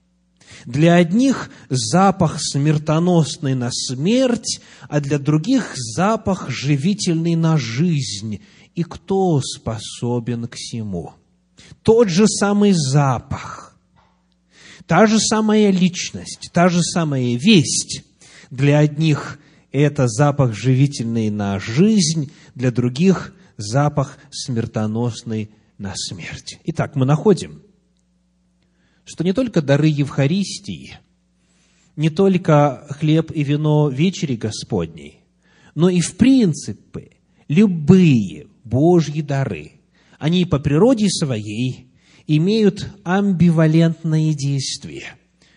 Для 0.67 0.95
одних 0.95 1.51
запах 1.71 2.37
смертоносный 2.39 3.55
на 3.55 3.71
смерть, 3.73 4.61
а 4.89 5.01
для 5.01 5.19
других 5.19 5.73
запах 5.77 6.51
живительный 6.51 7.37
на 7.37 7.57
жизнь. 7.57 8.43
И 8.75 8.85
кто 8.85 9.41
способен 9.41 10.47
к 10.47 10.55
всему? 10.55 11.15
тот 11.83 12.09
же 12.09 12.27
самый 12.27 12.73
запах, 12.73 13.77
та 14.87 15.07
же 15.07 15.19
самая 15.19 15.71
личность, 15.71 16.51
та 16.53 16.69
же 16.69 16.83
самая 16.83 17.37
весть. 17.37 18.05
Для 18.51 18.79
одних 18.79 19.39
это 19.71 20.07
запах 20.09 20.55
живительный 20.55 21.31
на 21.31 21.59
жизнь, 21.59 22.31
для 22.55 22.71
других 22.71 23.35
запах 23.57 24.19
смертоносный 24.31 25.51
на 25.83 25.93
смерть. 25.95 26.59
Итак, 26.65 26.97
мы 26.97 27.05
находим, 27.05 27.63
что 29.05 29.25
не 29.25 29.35
только 29.35 29.61
дары 29.61 29.89
Евхаристии, 29.89 30.97
не 31.97 32.09
только 32.09 32.87
хлеб 32.89 33.31
и 33.35 33.43
вино 33.43 33.91
вечери 33.91 34.37
Господней, 34.37 35.21
но 35.75 35.91
и 35.91 36.01
в 36.01 36.17
принципе 36.17 37.19
любые 37.49 38.47
Божьи 38.65 39.21
дары– 39.21 39.73
они 40.23 40.45
по 40.45 40.61
природе 40.61 41.09
своей 41.09 41.89
имеют 42.29 42.89
амбивалентное 43.03 44.33
действие, 44.35 45.17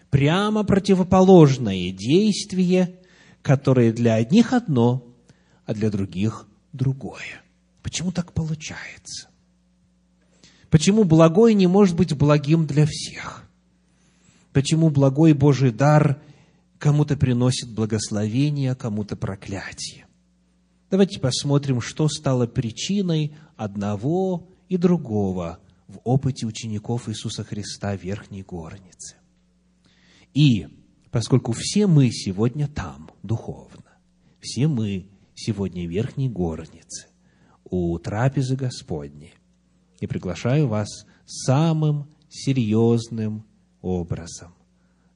прямо 0.09 0.63
противоположное 0.63 1.91
действие, 1.91 2.99
которое 3.43 3.93
для 3.93 4.15
одних 4.15 4.53
одно, 4.53 5.05
а 5.67 5.75
для 5.75 5.91
других 5.91 6.47
другое. 6.73 7.43
Почему 7.83 8.11
так 8.11 8.33
получается? 8.33 9.29
Почему 10.75 11.05
благой 11.05 11.53
не 11.53 11.67
может 11.67 11.95
быть 11.95 12.13
благим 12.17 12.67
для 12.67 12.85
всех? 12.85 13.49
Почему 14.51 14.89
благой 14.89 15.31
Божий 15.31 15.71
дар 15.71 16.21
кому-то 16.79 17.15
приносит 17.15 17.73
благословение, 17.73 18.75
кому-то 18.75 19.15
проклятие? 19.15 20.05
Давайте 20.91 21.21
посмотрим, 21.21 21.79
что 21.79 22.09
стало 22.09 22.45
причиной 22.45 23.37
одного 23.55 24.49
и 24.67 24.75
другого 24.75 25.59
в 25.87 26.01
опыте 26.03 26.45
учеников 26.45 27.07
Иисуса 27.07 27.45
Христа 27.45 27.95
в 27.95 28.03
Верхней 28.03 28.43
Горнице. 28.43 29.15
И 30.33 30.67
поскольку 31.09 31.53
все 31.53 31.87
мы 31.87 32.11
сегодня 32.11 32.67
там, 32.67 33.11
духовно, 33.23 33.93
все 34.41 34.67
мы 34.67 35.07
сегодня 35.35 35.87
в 35.87 35.89
Верхней 35.89 36.27
Горнице, 36.27 37.07
у 37.63 37.97
трапезы 37.97 38.57
Господней, 38.57 39.35
и 39.99 40.07
приглашаю 40.07 40.67
вас 40.67 41.05
самым 41.25 42.09
серьезным 42.29 43.45
образом 43.81 44.53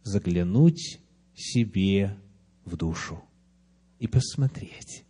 заглянуть 0.04 1.00
себе 1.36 2.18
в 2.66 2.76
душу 2.76 3.22
и 4.00 4.08
посмотреть, 4.08 5.06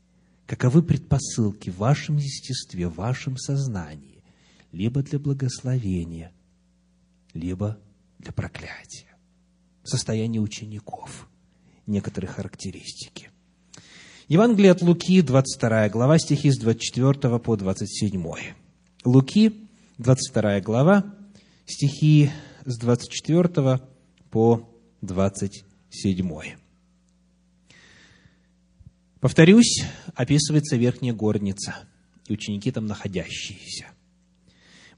каковы 0.45 0.82
предпосылки 0.82 1.69
в 1.69 1.77
вашем 1.77 2.17
естестве, 2.17 2.88
в 2.88 2.95
вашем 2.95 3.38
сознании, 3.38 4.23
либо 4.71 5.01
для 5.03 5.19
благословения, 5.19 6.32
либо 7.34 7.79
для 8.17 8.32
проклятия. 8.32 9.15
Состояние 9.84 10.41
учеников, 10.41 11.29
некоторые 11.88 12.29
характеристики. 12.29 13.29
Евангелие 14.27 14.71
от 14.71 14.82
Луки, 14.82 15.21
22 15.21 15.89
глава, 15.89 16.19
стихи 16.19 16.51
с 16.51 16.60
24 16.60 17.39
по 17.39 17.55
27. 17.55 18.58
Луки, 19.05 19.69
22 19.97 20.62
глава, 20.62 21.15
стихи 21.65 22.31
с 22.65 22.77
24 22.77 23.81
по 24.29 24.69
27. 25.01 26.31
Повторюсь, 29.19 29.83
описывается 30.15 30.75
верхняя 30.75 31.13
горница 31.13 31.75
и 32.27 32.33
ученики 32.33 32.71
там 32.71 32.85
находящиеся– 32.85 33.88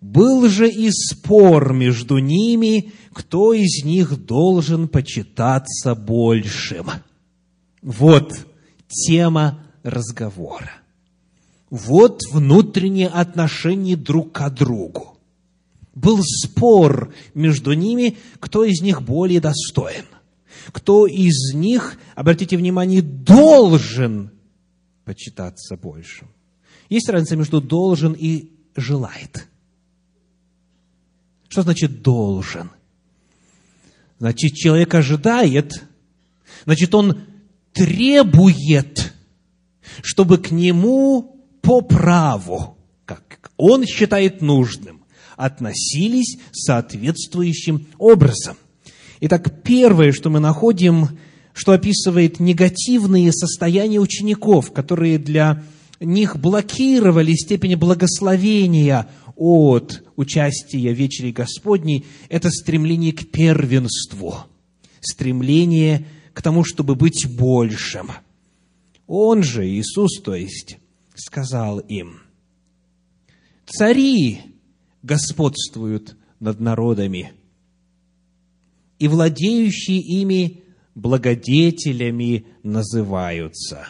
был 0.01 0.49
же 0.49 0.67
и 0.67 0.89
спор 0.89 1.73
между 1.73 2.17
ними, 2.17 2.91
кто 3.13 3.53
из 3.53 3.85
них 3.85 4.25
должен 4.25 4.87
почитаться 4.87 5.93
большим. 5.93 6.87
Вот 7.83 8.33
тема 8.87 9.63
разговора. 9.83 10.80
Вот 11.71 12.21
внутреннее 12.31 13.07
отношение 13.07 13.97
друг 13.97 14.33
к 14.33 14.49
другу. 14.51 15.17
Был 15.95 16.19
спор 16.21 17.11
между 17.33 17.73
ними, 17.73 18.19
кто 18.39 18.63
из 18.63 18.81
них 18.81 19.01
более 19.01 19.41
достоин. 19.41 20.05
Кто 20.71 21.07
из 21.07 21.55
них, 21.55 21.97
обратите 22.13 22.55
внимание, 22.55 23.01
должен 23.01 24.29
почитаться 25.05 25.75
большим. 25.75 26.27
Есть 26.89 27.09
разница 27.09 27.35
между 27.35 27.59
должен 27.59 28.13
и 28.13 28.51
желает– 28.75 29.47
что 31.51 31.63
значит 31.63 32.01
должен? 32.01 32.71
Значит, 34.19 34.53
человек 34.53 34.95
ожидает, 34.95 35.83
значит, 36.63 36.95
он 36.95 37.25
требует, 37.73 39.13
чтобы 40.01 40.37
к 40.37 40.51
нему 40.51 41.30
по 41.71 41.79
праву, 41.79 42.75
как 43.05 43.49
он 43.55 43.85
считает 43.85 44.41
нужным, 44.41 45.05
относились 45.37 46.37
соответствующим 46.51 47.87
образом. 47.97 48.57
Итак, 49.21 49.63
первое, 49.63 50.11
что 50.11 50.29
мы 50.29 50.41
находим, 50.41 51.17
что 51.53 51.71
описывает 51.71 52.41
негативные 52.41 53.31
состояния 53.31 53.99
учеников, 53.99 54.73
которые 54.73 55.17
для 55.17 55.63
них 56.01 56.35
блокировали 56.35 57.31
степень 57.35 57.77
благословения 57.77 59.07
от 59.37 60.03
участия 60.17 60.93
в 60.93 60.97
вечере 60.97 61.31
Господней– 61.31 62.05
это 62.27 62.49
стремление 62.51 63.13
к 63.13 63.31
первенству, 63.31 64.39
стремление 64.99 66.05
к 66.33 66.41
тому, 66.41 66.65
чтобы 66.65 66.95
быть 66.95 67.33
большим. 67.33 68.11
Он 69.07 69.41
же, 69.41 69.65
Иисус, 69.65 70.19
то 70.21 70.35
есть, 70.35 70.75
сказал 71.25 71.79
им, 71.79 72.21
«Цари 73.65 74.41
господствуют 75.03 76.17
над 76.39 76.59
народами, 76.59 77.33
и 78.99 79.07
владеющие 79.07 79.99
ими 79.99 80.63
благодетелями 80.95 82.45
называются. 82.63 83.87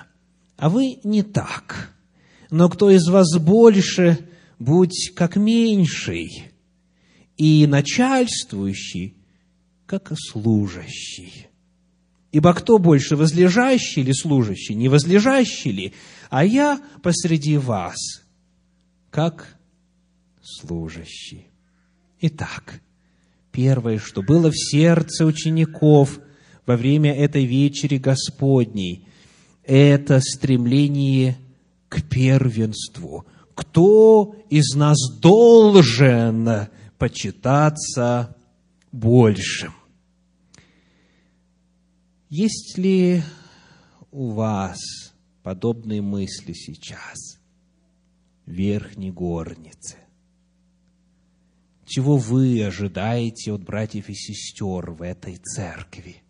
А 0.57 0.69
вы 0.69 0.99
не 1.03 1.23
так. 1.23 1.93
Но 2.49 2.69
кто 2.69 2.89
из 2.89 3.07
вас 3.07 3.37
больше– 3.37 4.19
будь 4.61 5.11
как 5.15 5.37
меньший, 5.37 6.51
и 7.35 7.65
начальствующий, 7.65 9.15
как 9.87 10.11
служащий. 10.15 11.47
Ибо 12.31 12.53
кто 12.53 12.77
больше, 12.77 13.15
возлежащий 13.15 14.01
или 14.01 14.13
служащий, 14.13 14.73
не 14.73 14.87
возлежащий 14.87 15.71
ли? 15.71 15.93
А 16.29 16.45
я 16.45 16.79
посреди 17.03 17.57
вас, 17.57 18.23
как 19.09 19.57
служащий. 20.41 21.47
Итак, 22.21 22.81
первое, 23.51 23.99
что 23.99 24.21
было 24.21 24.49
в 24.49 24.55
сердце 24.55 25.25
учеников 25.25 26.19
во 26.65 26.77
время 26.77 27.13
этой 27.13 27.45
вечери 27.45 27.97
Господней, 27.97 29.07
это 29.65 30.21
стремление 30.21 31.37
к 31.89 32.01
первенству. 32.03 33.25
Кто 33.55 34.35
из 34.49 34.73
нас 34.75 34.97
должен 35.19 36.47
почитаться 36.97 38.37
большим? 38.93 39.73
Есть 42.31 42.77
ли 42.77 43.23
у 44.09 44.29
вас 44.29 44.79
подобные 45.43 46.01
мысли 46.01 46.53
сейчас 46.53 47.17
верхней 48.45 49.11
горнице? 49.11 49.97
Чего 51.85 52.15
вы 52.15 52.63
ожидаете 52.63 53.51
от 53.51 53.65
братьев 53.65 54.07
и 54.07 54.13
сестер 54.13 54.91
в 54.91 55.01
этой 55.01 55.35
церкви? 55.35 56.23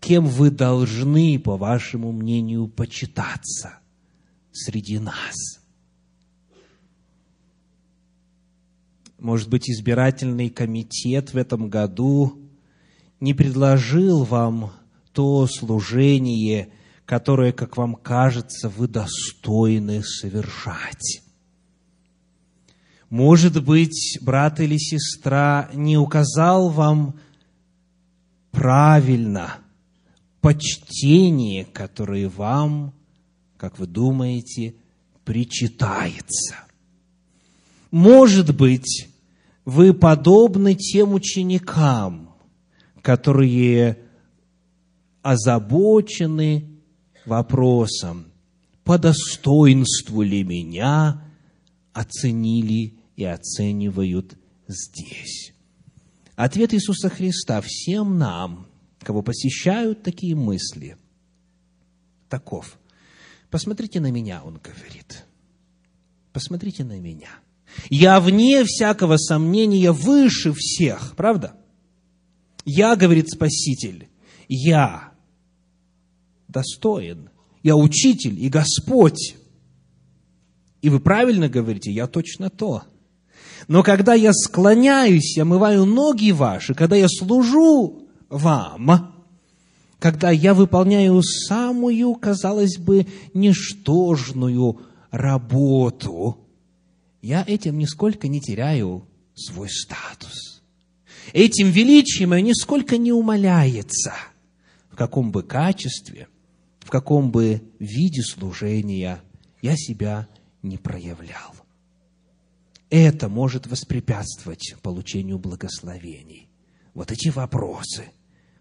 Кем 0.00 0.24
вы 0.24 0.50
должны, 0.50 1.38
по 1.38 1.58
вашему 1.58 2.10
мнению, 2.10 2.66
почитаться 2.66 3.80
среди 4.52 4.98
нас? 4.98 5.34
Может 9.18 9.50
быть, 9.50 9.68
избирательный 9.68 10.48
комитет 10.48 11.34
в 11.34 11.36
этом 11.36 11.68
году 11.68 12.39
не 13.20 13.34
предложил 13.34 14.24
вам 14.24 14.72
то 15.12 15.46
служение, 15.46 16.70
которое, 17.04 17.52
как 17.52 17.76
вам 17.76 17.94
кажется, 17.94 18.68
вы 18.68 18.88
достойны 18.88 20.02
совершать. 20.02 21.22
Может 23.10 23.64
быть, 23.64 24.18
брат 24.20 24.60
или 24.60 24.76
сестра 24.78 25.68
не 25.74 25.98
указал 25.98 26.70
вам 26.70 27.18
правильно 28.52 29.58
почтение, 30.40 31.64
которое 31.64 32.28
вам, 32.28 32.94
как 33.56 33.78
вы 33.78 33.86
думаете, 33.86 34.76
причитается. 35.24 36.56
Может 37.90 38.56
быть, 38.56 39.08
вы 39.64 39.92
подобны 39.92 40.74
тем 40.74 41.14
ученикам, 41.14 42.29
которые 43.02 43.98
озабочены 45.22 46.80
вопросом, 47.26 48.26
по 48.84 48.98
достоинству 48.98 50.22
ли 50.22 50.42
меня 50.42 51.22
оценили 51.92 52.94
и 53.16 53.24
оценивают 53.24 54.36
здесь. 54.66 55.52
Ответ 56.36 56.72
Иисуса 56.72 57.10
Христа 57.10 57.60
всем 57.60 58.18
нам, 58.18 58.66
кого 59.00 59.22
посещают 59.22 60.02
такие 60.02 60.34
мысли, 60.34 60.96
таков. 62.28 62.78
Посмотрите 63.50 64.00
на 64.00 64.10
меня, 64.10 64.42
он 64.42 64.58
говорит. 64.58 65.26
Посмотрите 66.32 66.84
на 66.84 66.98
меня. 66.98 67.28
Я 67.88 68.20
вне 68.20 68.64
всякого 68.64 69.16
сомнения 69.16 69.92
выше 69.92 70.52
всех, 70.56 71.14
правда? 71.16 71.59
Я, 72.64 72.96
говорит 72.96 73.30
Спаситель, 73.30 74.08
я 74.48 75.12
достоин, 76.48 77.30
я 77.62 77.76
учитель 77.76 78.38
и 78.42 78.48
Господь. 78.48 79.36
И 80.82 80.88
вы 80.88 81.00
правильно 81.00 81.48
говорите, 81.48 81.90
я 81.90 82.06
точно 82.06 82.50
то. 82.50 82.82
Но 83.68 83.82
когда 83.82 84.14
я 84.14 84.32
склоняюсь, 84.32 85.36
я 85.36 85.42
омываю 85.42 85.84
ноги 85.84 86.32
ваши, 86.32 86.74
когда 86.74 86.96
я 86.96 87.08
служу 87.08 88.08
вам, 88.28 89.14
когда 89.98 90.30
я 90.30 90.54
выполняю 90.54 91.22
самую, 91.22 92.14
казалось 92.14 92.78
бы, 92.78 93.06
ничтожную 93.34 94.80
работу, 95.10 96.38
я 97.20 97.44
этим 97.46 97.78
нисколько 97.78 98.28
не 98.28 98.40
теряю 98.40 99.06
свой 99.34 99.68
статус. 99.68 100.29
Этим 101.32 101.70
величием 101.70 102.30
мое 102.30 102.42
нисколько 102.42 102.96
не 102.96 103.12
умаляется, 103.12 104.14
в 104.90 104.96
каком 104.96 105.30
бы 105.30 105.42
качестве, 105.42 106.28
в 106.80 106.90
каком 106.90 107.30
бы 107.30 107.62
виде 107.78 108.22
служения 108.22 109.22
я 109.62 109.76
себя 109.76 110.28
не 110.62 110.76
проявлял. 110.76 111.54
Это 112.88 113.28
может 113.28 113.68
воспрепятствовать 113.68 114.74
получению 114.82 115.38
благословений. 115.38 116.48
Вот 116.92 117.12
эти 117.12 117.28
вопросы. 117.28 118.06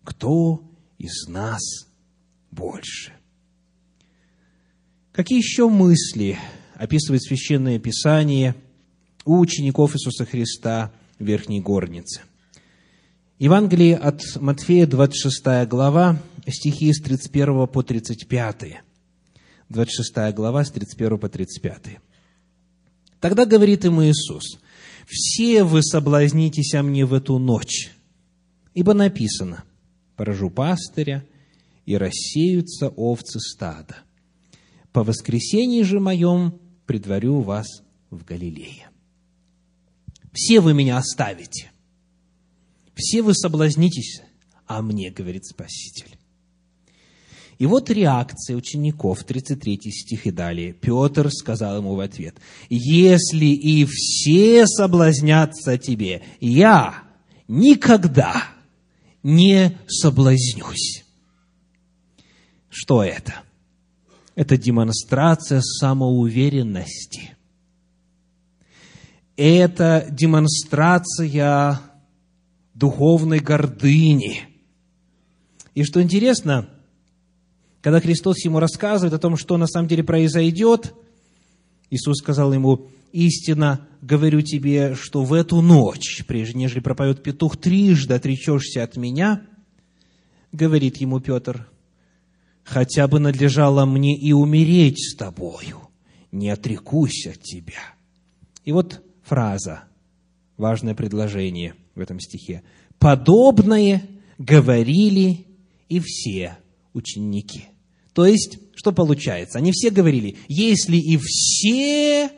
Кто 0.04 0.64
из 1.00 1.28
нас 1.28 1.62
больше? 2.52 3.14
Какие 5.12 5.40
еще 5.40 5.68
мысли 5.68 6.38
описывает 6.76 7.24
Священное 7.24 7.80
Писание 7.80 8.56
у 9.26 9.40
учеников 9.40 9.96
Иисуса 9.96 10.26
Христа 10.26 10.94
в 11.18 11.26
Верхней 11.26 11.60
Горнице? 11.60 12.22
Евангелие 13.40 13.96
от 13.96 14.22
Матфея, 14.42 14.86
26 14.86 15.66
глава, 15.70 16.22
стихи 16.46 16.92
с 16.92 17.02
31 17.02 17.68
по 17.68 17.84
35. 17.84 18.82
26 19.70 20.36
глава, 20.36 20.66
с 20.66 20.72
31 20.72 21.18
по 21.18 21.30
35. 21.30 22.00
Тогда 23.22 23.46
говорит 23.46 23.86
ему 23.86 24.04
Иисус, 24.04 24.60
«Все 25.08 25.64
вы 25.64 25.84
соблазнитесь 25.84 26.74
о 26.74 26.84
мне 26.84 27.06
в 27.06 27.14
эту 27.14 27.40
ночь, 27.40 27.92
ибо 28.74 28.94
написано, 28.94 29.64
поражу 30.18 30.50
пастыря, 30.50 31.26
и 31.86 31.96
рассеются 31.96 32.90
овцы 32.90 33.40
стада. 33.40 34.00
По 34.92 35.06
воскресенье 35.06 35.86
же 35.86 36.02
моем 36.02 36.60
предварю 36.86 37.40
вас 37.40 37.68
в 38.10 38.26
Галилее. 38.26 38.90
Все 40.34 40.60
вы 40.60 40.74
меня 40.74 40.98
оставите, 40.98 41.72
все 43.00 43.22
вы 43.22 43.34
соблазнитесь 43.34 44.22
а 44.70 44.84
мне, 44.84 45.10
говорит 45.10 45.48
Спаситель. 45.48 46.16
И 47.58 47.66
вот 47.66 47.90
реакция 47.90 48.56
учеников, 48.56 49.24
33 49.24 49.92
стих 49.92 50.28
и 50.28 50.32
далее. 50.32 50.74
Петр 50.74 51.30
сказал 51.32 51.78
ему 51.78 51.96
в 51.96 52.00
ответ, 52.00 52.36
«Если 52.70 53.48
и 53.48 53.86
все 53.86 54.68
соблазнятся 54.68 55.78
тебе, 55.80 56.22
я 56.40 57.04
никогда 57.48 58.44
не 59.24 59.78
соблазнюсь». 59.88 61.04
Что 62.70 63.04
это? 63.04 63.42
Это 64.36 64.56
демонстрация 64.56 65.62
самоуверенности. 65.62 67.36
Это 69.36 70.06
демонстрация 70.12 71.82
духовной 72.80 73.40
гордыни. 73.40 74.48
И 75.76 75.84
что 75.84 76.02
интересно– 76.02 76.70
когда 77.82 78.02
Христос 78.02 78.44
ему 78.44 78.60
рассказывает 78.60 79.14
о 79.14 79.20
том, 79.20 79.38
что 79.38 79.58
на 79.58 79.68
самом 79.68 79.88
деле 79.88 80.04
произойдет, 80.04 80.94
Иисус 81.90 82.18
сказал 82.18 82.54
ему, 82.54 82.88
истинно 83.12 83.88
говорю 84.02 84.42
тебе, 84.42 84.96
что 84.96 85.24
в 85.24 85.34
эту 85.34 85.62
ночь, 85.62 86.24
прежде 86.28 86.58
нежели 86.58 86.82
пропоет 86.82 87.24
петух, 87.24 87.58
трижды 87.58 88.14
отречешься 88.14 88.84
от 88.84 88.98
меня, 88.98 89.42
говорит 90.52 90.98
ему 90.98 91.20
Петр, 91.22 91.70
хотя 92.64 93.08
бы 93.08 93.20
надлежало 93.20 93.86
мне 93.86 94.18
и 94.18 94.34
умереть 94.34 95.00
с 95.00 95.16
тобою, 95.16 95.90
не 96.32 96.50
отрекусь 96.50 97.28
от 97.28 97.42
тебя. 97.42 97.96
И 98.66 98.74
вот 98.74 99.02
фраза, 99.24 99.84
важное 100.58 100.96
предложение 100.96 101.76
в 102.00 102.02
этом 102.02 102.20
стихе. 102.20 102.64
Подобное 102.98 104.04
говорили 104.38 105.46
и 105.90 106.00
все 106.00 106.58
ученики. 106.94 107.66
То 108.14 108.26
есть, 108.26 108.60
что 108.76 108.92
получается? 108.92 109.60
Они 109.60 109.72
все 109.72 109.92
говорили, 109.92 110.38
если 110.48 110.98
и 110.98 111.18
все 111.22 112.32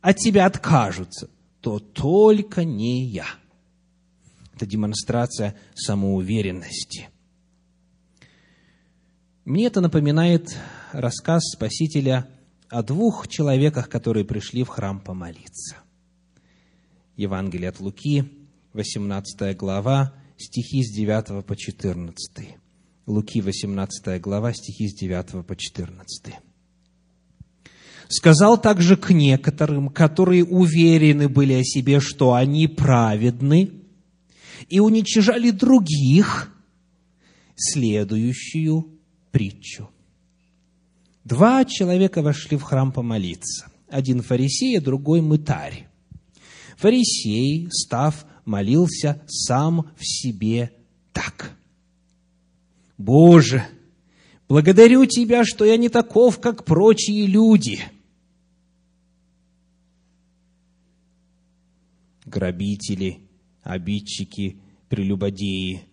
от 0.00 0.18
тебя 0.18 0.46
откажутся, 0.46 1.30
то 1.60 1.78
только 1.78 2.64
не 2.64 3.06
я. 3.06 3.26
Это 4.54 4.66
демонстрация 4.66 5.56
самоуверенности. 5.74 7.08
Мне 9.44 9.66
это 9.66 9.80
напоминает 9.80 10.56
рассказ 10.92 11.44
Спасителя 11.52 12.28
о 12.68 12.82
двух 12.82 13.28
человеках, 13.28 13.88
которые 13.88 14.24
пришли 14.24 14.64
в 14.64 14.68
храм 14.68 14.98
помолиться. 14.98 15.76
Евангелие 17.16 17.68
от 17.68 17.80
Луки, 17.80 18.24
18 18.76 19.56
глава, 19.56 20.12
стихи 20.36 20.82
с 20.84 20.94
9 20.94 21.44
по 21.46 21.56
14. 21.56 22.56
Луки, 23.06 23.40
18 23.40 24.20
глава, 24.20 24.52
стихи 24.52 24.88
с 24.88 24.94
9 24.94 25.46
по 25.46 25.56
14. 25.56 26.34
Сказал 28.08 28.60
также 28.60 28.96
к 28.96 29.10
некоторым, 29.10 29.88
которые 29.88 30.44
уверены 30.44 31.28
были 31.28 31.54
о 31.54 31.64
себе, 31.64 32.00
что 32.00 32.34
они 32.34 32.68
праведны, 32.68 33.70
и 34.68 34.78
уничижали 34.78 35.50
других, 35.50 36.52
следующую 37.56 38.86
притчу. 39.30 39.88
Два 41.24 41.64
человека 41.64 42.22
вошли 42.22 42.56
в 42.56 42.62
храм 42.62 42.92
помолиться. 42.92 43.70
Один 43.88 44.22
фарисей, 44.22 44.78
а 44.78 44.82
другой 44.82 45.20
мытарь. 45.22 45.88
Фарисей, 46.76 47.68
став, 47.70 48.26
молился 48.46 49.22
сам 49.26 49.90
в 49.98 50.06
себе 50.06 50.72
так. 51.12 51.52
«Боже, 52.96 53.66
благодарю 54.48 55.04
Тебя, 55.04 55.44
что 55.44 55.66
я 55.66 55.76
не 55.76 55.90
таков, 55.90 56.40
как 56.40 56.64
прочие 56.64 57.26
люди» 57.26 57.80
грабители, 62.26 63.20
обидчики, 63.62 64.58
прелюбодеи 64.88 65.84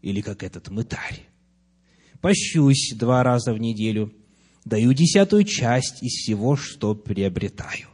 или 0.00 0.20
как 0.20 0.42
этот 0.42 0.68
мытарь. 0.68 1.20
Пощусь 2.20 2.94
два 2.96 3.22
раза 3.22 3.52
в 3.52 3.58
неделю, 3.58 4.12
даю 4.64 4.92
десятую 4.92 5.44
часть 5.44 6.02
из 6.02 6.12
всего, 6.12 6.56
что 6.56 6.94
приобретаю. 6.94 7.88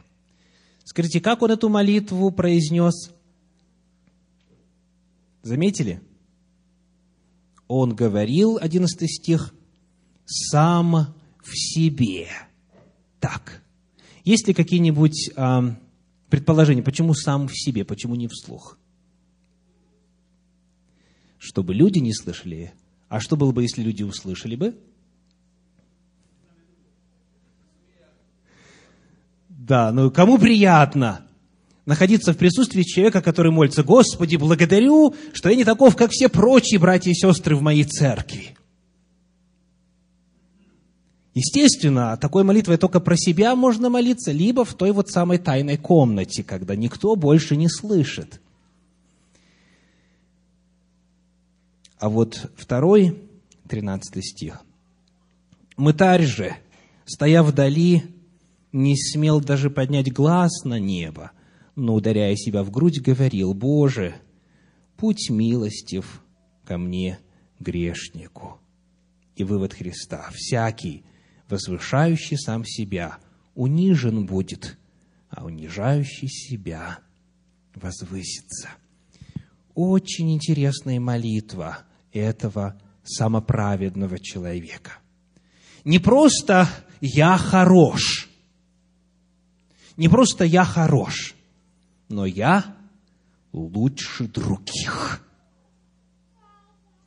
Скажите, 0.83 1.21
как 1.21 1.41
он 1.41 1.51
эту 1.51 1.69
молитву 1.69 2.31
произнес? 2.31 3.11
Заметили? 5.49 5.99
Он 7.67 7.95
говорил, 7.95 8.59
11 8.61 9.09
стих, 9.09 9.51
сам 10.25 11.15
в 11.43 11.51
себе. 11.55 12.27
Так. 13.19 13.63
Есть 14.23 14.47
ли 14.47 14.53
какие-нибудь 14.53 15.31
Предположение, 16.29 16.83
почему 16.83 17.15
сам 17.15 17.47
в 17.47 17.57
себе, 17.57 17.83
почему 17.83 18.13
не 18.13 18.27
вслух? 18.27 18.77
Чтобы 21.39 21.73
люди 21.73 21.97
не 21.97 22.13
слышали. 22.13 22.71
А 23.07 23.19
что 23.19 23.35
было 23.35 23.51
бы, 23.51 23.63
если 23.63 23.81
люди 23.81 24.03
услышали 24.03 24.55
бы? 24.55 24.77
Да, 29.49 29.91
ну 29.91 30.11
кому 30.11 30.37
приятно 30.37 31.25
находиться 31.89 32.33
в 32.33 32.37
присутствии 32.37 32.83
человека, 32.83 33.19
который 33.19 33.51
молится, 33.51 33.83
Господи, 33.83 34.35
благодарю, 34.35 35.15
что 35.33 35.49
я 35.49 35.55
не 35.55 35.65
таков, 35.65 35.95
как 35.95 36.11
все 36.11 36.29
прочие 36.29 36.79
братья 36.79 37.09
и 37.09 37.15
сестры 37.15 37.55
в 37.55 37.63
моей 37.63 37.83
церкви. 37.83 38.55
Естественно, 41.33 42.15
такой 42.17 42.43
молитвой 42.43 42.77
только 42.77 42.99
про 42.99 43.17
себя 43.17 43.55
можно 43.55 43.89
молиться, 43.89 44.31
либо 44.31 44.65
в 44.65 44.75
той 44.75 44.91
вот 44.91 45.09
самой 45.09 45.39
тайной 45.39 45.77
комнате, 45.77 46.43
когда 46.43 46.75
никто 46.75 47.15
больше 47.15 47.55
не 47.55 47.67
слышит. 47.67 48.39
А 51.97 52.07
вот 52.07 52.51
второй, 52.55 53.19
13 53.67 54.23
стих. 54.23 54.61
«Мытарь 55.75 56.25
же, 56.25 56.55
стоя 57.05 57.41
вдали, 57.41 58.03
не 58.71 58.95
смел 58.95 59.41
даже 59.41 59.71
поднять 59.71 60.13
глаз 60.13 60.63
на 60.65 60.77
небо, 60.77 61.31
но, 61.79 61.95
ударяя 61.95 62.35
себя 62.35 62.63
в 62.63 62.71
грудь, 62.71 63.01
говорил, 63.01 63.53
«Боже, 63.53 64.15
путь 64.97 65.29
милостив 65.29 66.21
ко 66.65 66.77
мне, 66.77 67.19
грешнику». 67.59 68.59
И 69.35 69.43
вывод 69.43 69.73
Христа. 69.73 70.29
Всякий, 70.33 71.05
возвышающий 71.47 72.37
сам 72.37 72.65
себя, 72.65 73.17
унижен 73.55 74.25
будет, 74.25 74.77
а 75.29 75.45
унижающий 75.45 76.27
себя 76.27 76.99
возвысится. 77.73 78.69
Очень 79.73 80.33
интересная 80.33 80.99
молитва 80.99 81.79
этого 82.11 82.79
самоправедного 83.03 84.19
человека. 84.19 84.97
Не 85.85 85.99
просто 85.99 86.67
«я 86.99 87.37
хорош», 87.37 88.29
не 89.95 90.09
просто 90.09 90.43
«я 90.43 90.65
хорош», 90.65 91.35
но 92.09 92.25
«я 92.25 92.75
лучше 93.53 94.25
других». 94.27 95.21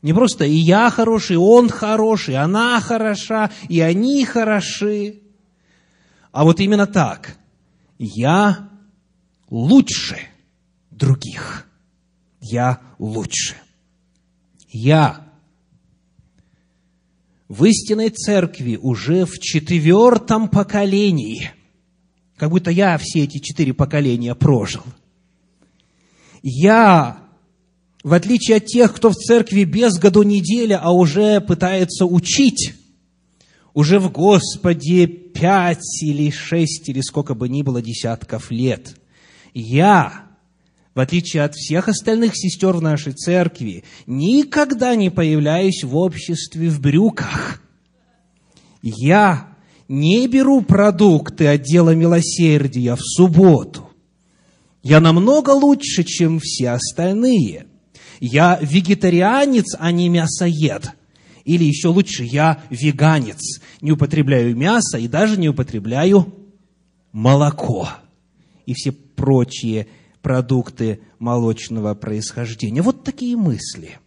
Не 0.01 0.13
просто 0.13 0.45
и 0.45 0.55
я 0.55 0.91
хороший, 0.91 1.35
и 1.35 1.37
он 1.37 1.69
хороший, 1.69 2.35
и 2.35 2.37
она 2.37 2.81
хороша, 2.81 3.53
и 3.69 3.81
они 3.81 4.25
хороши. 4.25 5.21
А 6.33 6.43
вот 6.43 6.59
именно 6.59 6.89
так. 6.89 7.37
Я 7.99 8.69
лучше 9.49 10.19
других. 10.91 11.69
Я 12.41 12.81
лучше. 12.99 13.55
Я 14.69 15.33
в 17.49 17.65
истинной 17.65 18.09
церкви 18.09 18.77
уже 18.81 19.25
в 19.27 19.39
четвертом 19.39 20.49
поколении, 20.49 21.53
как 22.43 22.51
будто 22.51 22.73
я 22.73 22.99
все 22.99 23.21
эти 23.23 23.39
четыре 23.39 23.73
поколения 23.73 24.35
прожил. 24.35 24.83
Я 26.43 27.19
в 28.03 28.15
отличие 28.15 28.57
от 28.57 28.67
тех, 28.67 28.93
кто 28.93 29.11
в 29.11 29.15
церкви 29.15 29.63
без 29.63 29.97
году 29.97 30.25
неделя, 30.25 30.81
а 30.83 30.91
уже 30.91 31.41
пытается 31.41 32.05
учить, 32.05 32.75
уже 33.75 34.01
в 34.01 34.11
Господе 34.11 35.07
пять 35.07 36.03
или 36.03 36.31
шесть 36.31 36.89
или 36.89 37.01
сколько 37.01 37.37
бы 37.37 37.49
ни 37.49 37.63
было 37.63 37.81
десятков 37.81 38.51
лет. 38.51 38.97
Я, 39.55 40.25
в 40.97 40.99
отличие 40.99 41.45
от 41.45 41.55
всех 41.55 41.87
остальных 41.87 42.33
сестер 42.35 42.73
в 42.73 42.83
нашей 42.83 43.13
церкви, 43.13 43.85
никогда 44.09 44.97
не 44.97 45.11
появляюсь 45.11 45.85
в 45.85 45.97
обществе 45.97 46.71
в 46.71 46.81
брюках. 46.81 47.63
Я 48.83 49.52
не 49.93 50.27
беру 50.27 50.63
продукты 50.63 51.47
отдела 51.47 51.95
милосердия 51.95 52.95
в 52.95 53.01
субботу. 53.01 53.91
Я 54.83 55.01
намного 55.01 55.51
лучше, 55.51 56.05
чем 56.05 56.41
все 56.41 56.71
остальные– 56.71 57.67
я 58.25 58.57
вегетарианец, 58.63 59.75
а 59.81 59.91
не 59.91 60.09
мясоед. 60.09 60.93
Или 61.45 61.65
еще 61.65 61.89
лучше, 61.89 62.23
я 62.23 62.63
веганец. 62.71 63.61
Не 63.81 63.91
употребляю 63.91 64.57
мясо 64.57 64.97
и 64.97 65.09
даже 65.09 65.37
не 65.37 65.49
употребляю 65.49 66.33
молоко. 67.11 67.89
И 68.65 68.75
все 68.75 68.93
прочие 68.93 69.89
продукты 70.23 71.01
молочного 71.19 71.97
происхождения. 71.97 72.81
Вот 72.81 73.03
такие 73.03 73.37
мысли. 73.37 73.99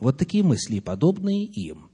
Вот 0.00 0.18
такие 0.18 0.42
мысли, 0.42 0.80
подобные 0.80 1.44
им, 1.44 1.90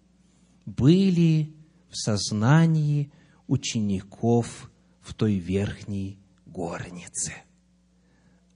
были 0.64 1.52
в 1.90 1.96
сознании 1.96 3.10
учеников 3.46 4.70
в 5.00 5.14
той 5.14 5.34
верхней 5.34 6.18
горнице. 6.46 7.32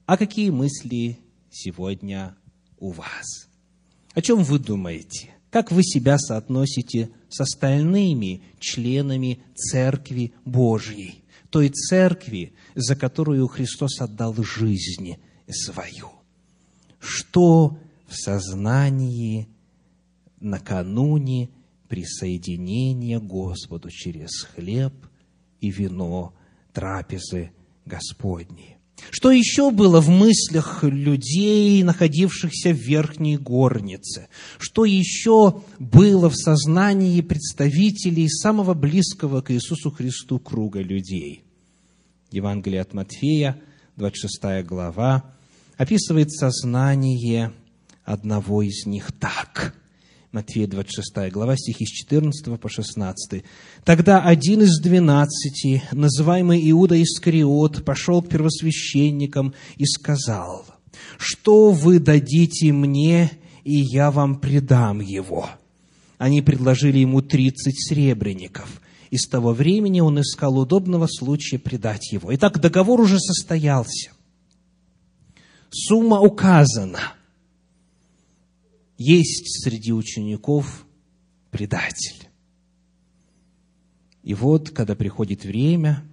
А 0.06 0.16
какие 0.16 0.50
мысли 0.50 1.18
сегодня 1.50 2.36
у 2.78 2.90
вас. 2.90 3.48
О 4.14 4.20
чем 4.20 4.44
вы 4.44 4.58
думаете? 4.58 5.30
Как 5.50 5.70
вы 5.70 5.82
себя 5.82 6.18
соотносите 6.18 7.10
с 7.28 7.40
остальными 7.40 8.42
членами 8.58 9.40
Церкви 9.54 10.34
Божьей, 10.44 11.24
той 11.50 11.68
Церкви, 11.70 12.54
за 12.74 12.96
которую 12.96 13.46
Христос 13.46 14.00
отдал 14.00 14.34
жизнь 14.42 15.16
свою? 15.48 16.10
Что 16.98 17.78
в 18.08 18.16
сознании 18.16 19.48
накануне 20.40 21.50
присоединения 21.88 23.20
Господу 23.20 23.90
через 23.90 24.42
хлеб 24.42 24.94
и 25.60 25.70
вино 25.70 26.34
трапезы 26.72 27.52
Господней? 27.84 28.76
Что 29.10 29.30
еще 29.30 29.70
было 29.70 30.00
в 30.00 30.08
мыслях 30.08 30.82
людей, 30.82 31.82
находившихся 31.82 32.70
в 32.70 32.76
верхней 32.76 33.36
горнице? 33.36 34.28
Что 34.58 34.84
еще 34.84 35.62
было 35.78 36.30
в 36.30 36.36
сознании 36.36 37.20
представителей 37.20 38.28
самого 38.28 38.74
близкого 38.74 39.40
к 39.40 39.52
Иисусу 39.52 39.90
Христу 39.90 40.38
круга 40.38 40.80
людей? 40.80 41.42
Евангелие 42.30 42.80
от 42.80 42.94
Матфея, 42.94 43.60
26 43.96 44.66
глава, 44.66 45.24
описывает 45.76 46.32
сознание 46.32 47.52
одного 48.04 48.62
из 48.62 48.86
них 48.86 49.12
так. 49.12 49.74
Матфея 50.34 50.66
26 50.66 51.30
глава, 51.30 51.56
стихи 51.56 51.86
с 51.86 51.90
14 51.90 52.58
по 52.58 52.68
16. 52.68 53.44
«Тогда 53.84 54.20
один 54.20 54.62
из 54.62 54.80
двенадцати, 54.80 55.84
называемый 55.92 56.60
Иуда 56.72 57.00
Искариот, 57.00 57.84
пошел 57.84 58.20
к 58.20 58.30
первосвященникам 58.30 59.54
и 59.76 59.84
сказал, 59.84 60.66
«Что 61.18 61.70
вы 61.70 62.00
дадите 62.00 62.72
мне, 62.72 63.30
и 63.62 63.76
я 63.76 64.10
вам 64.10 64.40
предам 64.40 64.98
его?» 64.98 65.50
Они 66.18 66.42
предложили 66.42 66.98
ему 66.98 67.22
тридцать 67.22 67.78
сребреников, 67.88 68.80
и 69.10 69.18
с 69.18 69.28
того 69.28 69.52
времени 69.52 70.00
он 70.00 70.20
искал 70.20 70.58
удобного 70.58 71.06
случая 71.06 71.60
предать 71.60 72.10
его. 72.10 72.34
Итак, 72.34 72.60
договор 72.60 73.00
уже 73.00 73.20
состоялся. 73.20 74.10
Сумма 75.70 76.18
указана– 76.18 77.12
есть 78.96 79.62
среди 79.62 79.92
учеников 79.92 80.86
предатель. 81.50 82.28
И 84.22 84.34
вот, 84.34 84.70
когда 84.70 84.94
приходит 84.94 85.44
время, 85.44 86.04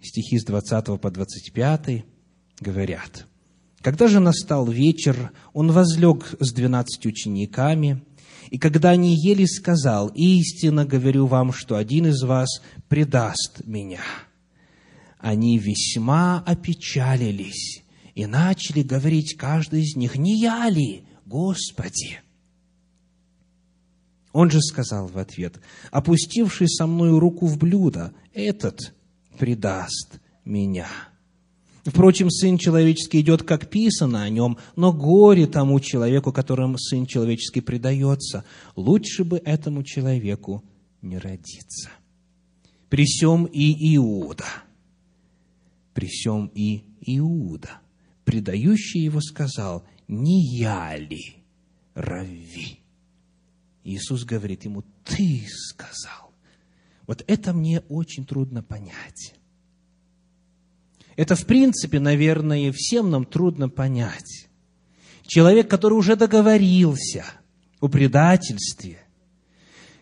стихи 0.00 0.38
с 0.38 0.44
20 0.44 1.00
по 1.00 1.10
25 1.10 2.04
говорят, 2.60 3.26
«Когда 3.80 4.08
же 4.08 4.20
настал 4.20 4.68
вечер, 4.68 5.32
он 5.52 5.72
возлег 5.72 6.34
с 6.40 6.52
двенадцатью 6.52 7.12
учениками, 7.12 8.02
и 8.50 8.58
когда 8.58 8.90
они 8.90 9.16
ели, 9.16 9.44
сказал, 9.44 10.08
«Истинно 10.08 10.84
говорю 10.84 11.26
вам, 11.26 11.52
что 11.52 11.76
один 11.76 12.06
из 12.06 12.22
вас 12.22 12.62
предаст 12.88 13.62
меня». 13.64 14.02
Они 15.18 15.58
весьма 15.58 16.42
опечалились 16.46 17.82
и 18.14 18.26
начали 18.26 18.82
говорить 18.82 19.36
каждый 19.36 19.82
из 19.82 19.96
них, 19.96 20.16
«Не 20.16 20.38
я 20.38 20.68
ли, 20.68 21.04
Господи!» 21.26 22.20
Он 24.32 24.50
же 24.50 24.60
сказал 24.60 25.06
в 25.06 25.18
ответ, 25.18 25.60
«Опустивший 25.90 26.68
со 26.68 26.86
мною 26.86 27.18
руку 27.18 27.46
в 27.46 27.58
блюдо, 27.58 28.12
этот 28.32 28.94
предаст 29.38 30.20
меня». 30.44 30.88
Впрочем, 31.84 32.30
Сын 32.30 32.58
Человеческий 32.58 33.20
идет, 33.20 33.44
как 33.44 33.70
писано 33.70 34.24
о 34.24 34.28
нем, 34.28 34.58
но 34.74 34.92
горе 34.92 35.46
тому 35.46 35.78
человеку, 35.78 36.32
которому 36.32 36.78
Сын 36.78 37.06
Человеческий 37.06 37.60
предается. 37.60 38.44
Лучше 38.74 39.22
бы 39.22 39.38
этому 39.38 39.84
человеку 39.84 40.64
не 41.00 41.16
родиться. 41.16 41.90
При 42.88 43.04
всем 43.04 43.44
и 43.44 43.96
Иуда, 43.96 44.46
при 45.94 46.06
всем 46.08 46.50
и 46.54 46.84
Иуда, 47.02 47.78
предающий 48.24 49.02
его 49.02 49.20
сказал, 49.20 49.84
не 50.08 50.42
я 50.56 50.96
ли, 50.96 51.36
Рави? 51.94 52.80
Иисус 53.84 54.24
говорит 54.24 54.64
ему, 54.64 54.84
ты 55.04 55.46
сказал. 55.48 56.32
Вот 57.06 57.24
это 57.26 57.52
мне 57.52 57.80
очень 57.88 58.26
трудно 58.26 58.62
понять. 58.62 59.34
Это, 61.14 61.34
в 61.34 61.46
принципе, 61.46 62.00
наверное, 62.00 62.72
всем 62.72 63.10
нам 63.10 63.24
трудно 63.24 63.68
понять. 63.68 64.48
Человек, 65.26 65.68
который 65.68 65.94
уже 65.94 66.14
договорился 66.16 67.24
о 67.80 67.88
предательстве, 67.88 68.98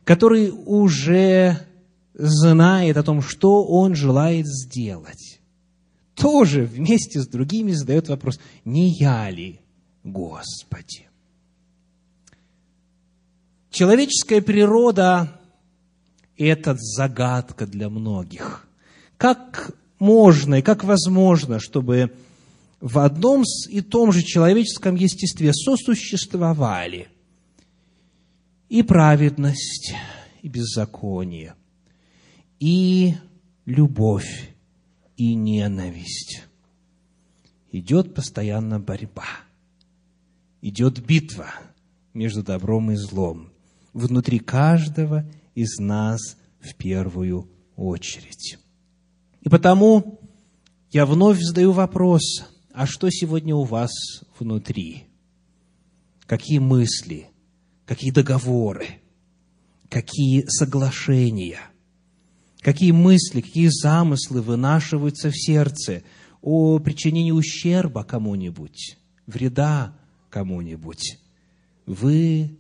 который 0.05 0.51
уже 0.51 1.67
знает 2.15 2.97
о 2.97 3.03
том, 3.03 3.23
что 3.23 3.65
он 3.65 3.95
желает 3.95 4.47
сделать, 4.47 5.41
тоже 6.15 6.65
вместе 6.65 7.21
с 7.21 7.27
другими 7.27 7.73
задает 7.73 8.09
вопрос, 8.09 8.41
не 8.65 8.91
я 8.91 9.31
ли 9.31 9.61
Господи. 10.05 11.09
Человеческая 13.71 14.43
природа– 14.43 15.41
это 16.37 16.77
загадка 16.79 17.67
для 17.67 17.89
многих. 17.89 18.69
Как 19.17 19.75
можно 19.99 20.57
и 20.57 20.63
как 20.63 20.85
возможно, 20.85 21.59
чтобы 21.59 22.15
в 22.81 22.99
одном 22.99 23.45
и 23.71 23.81
том 23.81 24.13
же 24.13 24.23
человеческом 24.23 24.95
естестве 24.95 25.55
сосуществовали 25.55 27.09
и 28.69 28.83
праведность, 28.83 29.95
и 30.43 30.49
беззаконие, 30.49 31.55
и 32.61 33.15
любовь, 33.65 34.51
и 35.17 35.35
ненависть. 35.35 36.43
Идет 37.73 38.15
постоянно 38.15 38.79
борьба– 38.79 39.25
идет 40.65 41.05
битва 41.05 41.53
между 42.15 42.43
добром 42.43 42.91
и 42.91 42.97
злом 42.97 43.53
внутри 43.93 44.39
каждого 44.39 45.31
из 45.55 45.79
нас 45.79 46.39
в 46.59 46.75
первую 46.75 47.51
очередь. 47.77 48.57
И 49.43 49.51
потому 49.51 50.21
я 50.91 51.05
вновь 51.05 51.39
задаю 51.41 51.73
вопрос, 51.73 52.47
а 52.73 52.87
что 52.87 53.11
сегодня 53.11 53.55
у 53.55 53.65
вас 53.65 53.91
внутри? 54.39 55.05
Какие 56.25 56.61
мысли, 56.61 57.27
какие 57.85 58.11
договоры, 58.11 58.87
какие 59.91 60.47
соглашения, 60.49 61.61
какие 62.61 62.93
мысли, 62.93 63.43
какие 63.43 63.69
замыслы 63.69 64.41
вынашиваются 64.41 65.31
в 65.31 65.37
сердце 65.37 66.05
о 66.41 66.79
причинении 66.79 67.33
ущерба 67.33 68.03
кому-нибудь, 68.03 68.97
вреда 69.27 69.99
кому-нибудь, 70.35 71.21
вы 71.87 72.59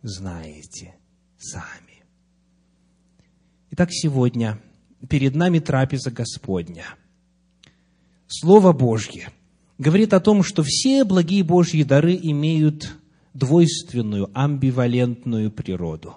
знаете 0.00 0.94
сами. 1.36 2.04
Итак, 3.72 3.88
сегодня 3.90 4.60
перед 5.08 5.34
нами 5.34 5.58
трапеза 5.58 6.12
Господня. 6.12 6.84
Слово 8.28 8.72
Божье 8.72 9.30
говорит 9.76 10.14
о 10.14 10.20
том, 10.20 10.44
что 10.44 10.62
все 10.62 11.02
благие 11.02 11.42
Божьи 11.42 11.82
дары 11.82 12.14
имеют 12.14 12.94
двойственную, 13.34 14.30
амбивалентную 14.32 15.50
природу. 15.50 16.16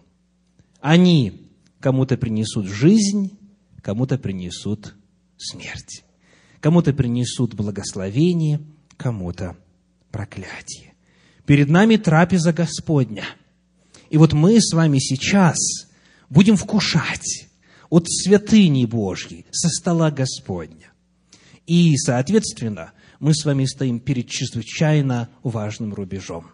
Они 0.79 1.49
кому-то 1.79 2.17
принесут 2.17 2.67
жизнь, 2.67 3.31
кому-то 3.81 4.19
принесут 4.19 4.93
смерть. 5.37 6.03
Кому-то 6.59 6.93
принесут 6.93 7.55
благословение, 7.55 8.61
кому-то 8.95 9.57
проклятие. 10.13 10.93
Перед 11.45 11.67
нами 11.67 11.97
трапеза 11.97 12.53
Господня. 12.53 13.25
И 14.09 14.17
вот 14.17 14.31
мы 14.31 14.61
с 14.61 14.71
вами 14.71 14.99
сейчас 14.99 15.57
будем 16.29 16.55
вкушать 16.55 17.49
от 17.89 18.07
святыни 18.07 18.85
Божьей, 18.85 19.45
со 19.51 19.67
стола 19.69 20.11
Господня. 20.11 20.93
И, 21.65 21.97
соответственно, 21.97 22.93
мы 23.19 23.33
с 23.33 23.43
вами 23.43 23.65
стоим 23.65 23.99
перед 23.99 24.29
чрезвычайно 24.29 25.29
важным 25.41 25.93
рубежом. 25.93 26.51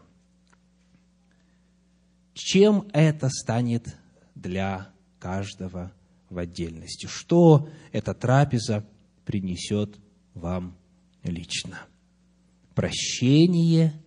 Чем 2.33 2.87
это 2.93 3.29
станет 3.29 3.95
для 4.35 4.89
каждого 5.19 5.91
в 6.29 6.37
отдельности? 6.37 7.07
Что 7.07 7.69
эта 7.91 8.13
трапеза 8.13 8.85
принесет 9.25 9.97
вам 10.33 10.77
лично? 11.23 11.88
Прощение 12.79 14.01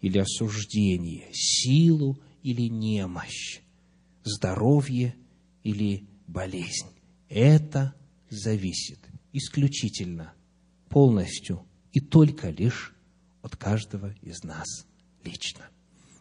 или 0.00 0.16
осуждение, 0.16 1.26
силу 1.34 2.18
или 2.42 2.62
немощь, 2.62 3.60
здоровье 4.24 5.14
или 5.62 6.06
болезнь. 6.26 6.88
Это 7.28 7.94
зависит 8.30 9.00
исключительно, 9.34 10.32
полностью 10.88 11.66
и 11.92 12.00
только 12.00 12.48
лишь 12.48 12.94
от 13.42 13.56
каждого 13.56 14.14
из 14.22 14.42
нас 14.44 14.86
лично. 15.22 15.66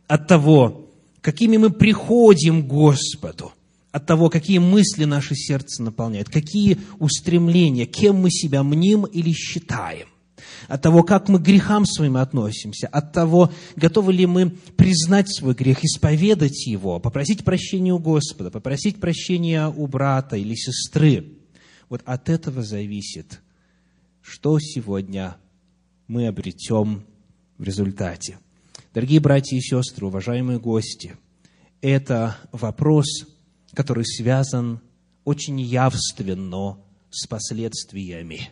От 0.07 0.27
того, 0.27 0.91
какими 1.21 1.55
мы 1.55 1.69
приходим 1.69 2.63
к 2.63 2.67
Господу, 2.67 3.53
от 3.93 4.05
того, 4.05 4.29
какие 4.29 4.57
мысли 4.57 5.05
наше 5.05 5.33
сердце 5.33 5.81
наполняют, 5.81 6.27
какие 6.27 6.77
устремления, 6.99 7.85
кем 7.85 8.17
мы 8.17 8.31
себя 8.31 8.63
мним 8.63 9.05
или 9.05 9.31
считаем 9.31 10.09
от 10.67 10.81
того, 10.81 11.03
как 11.03 11.29
мы 11.29 11.39
к 11.39 11.43
грехам 11.43 11.85
своим 11.85 12.17
относимся, 12.17 12.87
от 12.87 13.13
того, 13.13 13.51
готовы 13.75 14.13
ли 14.13 14.25
мы 14.25 14.49
признать 14.49 15.33
свой 15.33 15.53
грех, 15.53 15.83
исповедать 15.83 16.65
его, 16.67 16.99
попросить 16.99 17.43
прощения 17.43 17.93
у 17.93 17.99
Господа, 17.99 18.51
попросить 18.51 18.99
прощения 18.99 19.67
у 19.67 19.87
брата 19.87 20.37
или 20.37 20.55
сестры. 20.55 21.37
Вот 21.89 22.01
от 22.05 22.29
этого 22.29 22.63
зависит, 22.63 23.41
что 24.21 24.59
сегодня 24.59 25.37
мы 26.07 26.27
обретем 26.27 27.05
в 27.57 27.63
результате. 27.63 28.39
Дорогие 28.93 29.19
братья 29.19 29.57
и 29.57 29.61
сестры, 29.61 30.07
уважаемые 30.07 30.59
гости, 30.59 31.15
это 31.81 32.37
вопрос, 32.51 33.05
который 33.73 34.05
связан 34.05 34.79
очень 35.25 35.59
явственно 35.59 36.77
с 37.09 37.27
последствиями. 37.27 38.49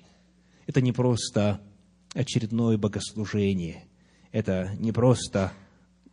Это 0.67 0.81
не 0.81 0.91
просто 0.91 1.61
очередное 2.13 2.77
богослужение. 2.77 3.85
Это 4.31 4.75
не 4.79 4.91
просто 4.91 5.53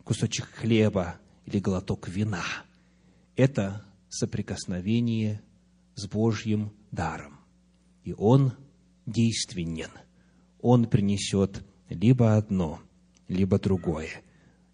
кусочек 0.03 0.45
хлеба 0.45 1.15
или 1.45 1.59
глоток 1.59 2.07
вина. 2.07 2.43
Это 3.35 3.85
соприкосновение 4.09 5.41
с 5.95 6.07
Божьим 6.07 6.71
даром. 6.91 7.39
И 8.03 8.13
он 8.13 8.53
действенен. 9.05 9.91
Он 10.59 10.85
принесет 10.85 11.63
либо 11.89 12.35
одно, 12.35 12.79
либо 13.27 13.59
другое. 13.59 14.21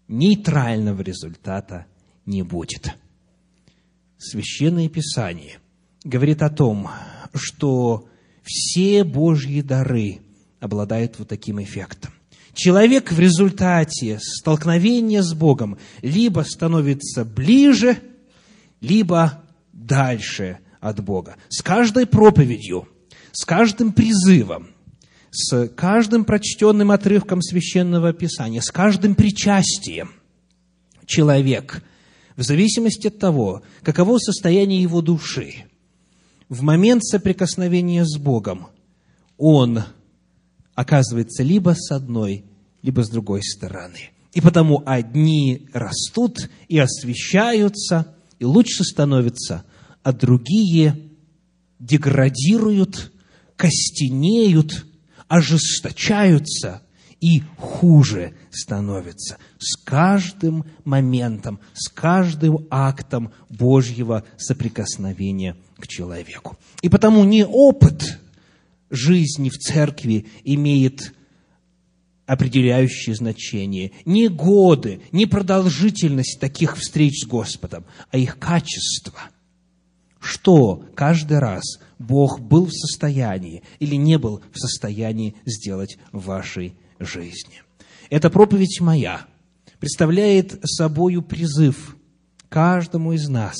Нейтрального 0.06 1.02
результата 1.02 1.86
не 2.26 2.42
будет. 2.42 2.96
Священное 4.18 4.88
Писание 4.88 5.58
говорит 6.04 6.42
о 6.42 6.50
том, 6.50 6.88
что 7.34 8.08
все 8.42 9.04
Божьи 9.04 9.60
дары 9.60 10.20
обладают 10.60 11.18
вот 11.18 11.28
таким 11.28 11.62
эффектом. 11.62 12.12
Человек 12.54 13.12
в 13.12 13.20
результате 13.20 14.18
столкновения 14.20 15.22
с 15.22 15.32
Богом 15.32 15.78
либо 16.02 16.40
становится 16.40 17.24
ближе, 17.24 17.98
либо 18.80 19.44
дальше 19.72 20.58
от 20.80 21.02
Бога. 21.02 21.36
С 21.48 21.62
каждой 21.62 22.06
проповедью, 22.06 22.88
с 23.32 23.44
каждым 23.44 23.92
призывом, 23.92 24.68
с 25.30 25.68
каждым 25.68 26.24
прочтенным 26.24 26.90
отрывком 26.90 27.42
священного 27.42 28.12
писания, 28.12 28.60
с 28.60 28.70
каждым 28.70 29.14
причастием 29.14 30.12
человек, 31.06 31.82
в 32.36 32.42
зависимости 32.42 33.08
от 33.08 33.18
того, 33.18 33.62
каково 33.82 34.18
состояние 34.18 34.82
его 34.82 35.00
души, 35.00 35.64
в 36.48 36.62
момент 36.62 37.04
соприкосновения 37.04 38.04
с 38.04 38.16
Богом, 38.16 38.68
он 39.36 39.84
оказывается 40.78 41.42
либо 41.42 41.74
с 41.74 41.90
одной, 41.90 42.44
либо 42.82 43.02
с 43.02 43.08
другой 43.10 43.42
стороны. 43.42 44.10
И 44.32 44.40
потому 44.40 44.80
одни 44.86 45.66
растут 45.72 46.48
и 46.68 46.78
освещаются, 46.78 48.14
и 48.38 48.44
лучше 48.44 48.84
становятся, 48.84 49.64
а 50.04 50.12
другие 50.12 51.10
деградируют, 51.80 53.10
костенеют, 53.56 54.86
ожесточаются 55.26 56.82
и 57.20 57.42
хуже 57.56 58.34
становятся 58.52 59.38
с 59.58 59.74
каждым 59.82 60.64
моментом, 60.84 61.58
с 61.74 61.88
каждым 61.88 62.68
актом 62.70 63.32
Божьего 63.48 64.22
соприкосновения 64.36 65.56
к 65.76 65.88
человеку. 65.88 66.56
И 66.82 66.88
потому 66.88 67.24
не 67.24 67.44
опыт 67.44 68.20
жизни 68.90 69.50
в 69.50 69.58
церкви 69.58 70.26
имеет 70.44 71.12
определяющее 72.26 73.14
значение. 73.14 73.92
Не 74.04 74.28
годы, 74.28 75.00
не 75.12 75.26
продолжительность 75.26 76.38
таких 76.40 76.76
встреч 76.76 77.24
с 77.24 77.26
Господом, 77.26 77.84
а 78.10 78.18
их 78.18 78.38
качество. 78.38 79.18
Что 80.20 80.84
каждый 80.94 81.38
раз 81.38 81.62
Бог 81.98 82.40
был 82.40 82.66
в 82.66 82.72
состоянии 82.72 83.62
или 83.78 83.94
не 83.94 84.18
был 84.18 84.42
в 84.52 84.58
состоянии 84.58 85.36
сделать 85.46 85.98
в 86.12 86.26
вашей 86.26 86.74
жизни. 86.98 87.62
Эта 88.10 88.30
проповедь 88.30 88.80
моя 88.80 89.26
представляет 89.80 90.58
собою 90.64 91.22
призыв 91.22 91.96
каждому 92.48 93.12
из 93.12 93.28
нас, 93.28 93.56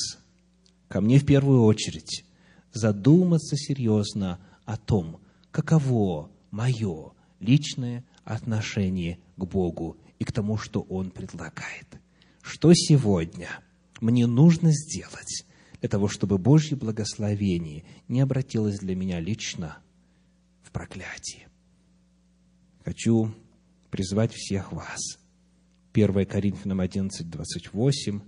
ко 0.89 1.01
мне 1.01 1.19
в 1.19 1.25
первую 1.25 1.63
очередь, 1.63 2.25
задуматься 2.73 3.57
серьезно 3.57 4.39
о 4.69 4.77
том, 4.77 5.19
каково 5.51 6.31
мое 6.51 7.13
личное 7.41 8.05
отношение 8.25 9.19
к 9.39 9.45
Богу 9.47 9.97
и 10.19 10.25
к 10.25 10.31
тому, 10.31 10.59
что 10.59 10.83
Он 10.83 11.11
предлагает. 11.11 11.87
Что 12.43 12.75
сегодня 12.75 13.49
мне 14.03 14.27
нужно 14.27 14.71
сделать 14.73 15.47
для 15.81 15.89
того, 15.89 16.09
чтобы 16.09 16.37
Божье 16.37 16.77
благословение 16.77 17.85
не 18.09 18.21
обратилось 18.21 18.79
для 18.79 18.95
меня 18.95 19.21
лично 19.21 19.79
в 20.63 20.71
проклятие? 20.71 21.49
Хочу 22.85 23.35
призвать 23.91 24.35
всех 24.35 24.73
вас. 24.73 25.01
1 25.95 26.27
Коринфянам 26.27 26.81
11, 26.81 27.31
28. 27.31 28.21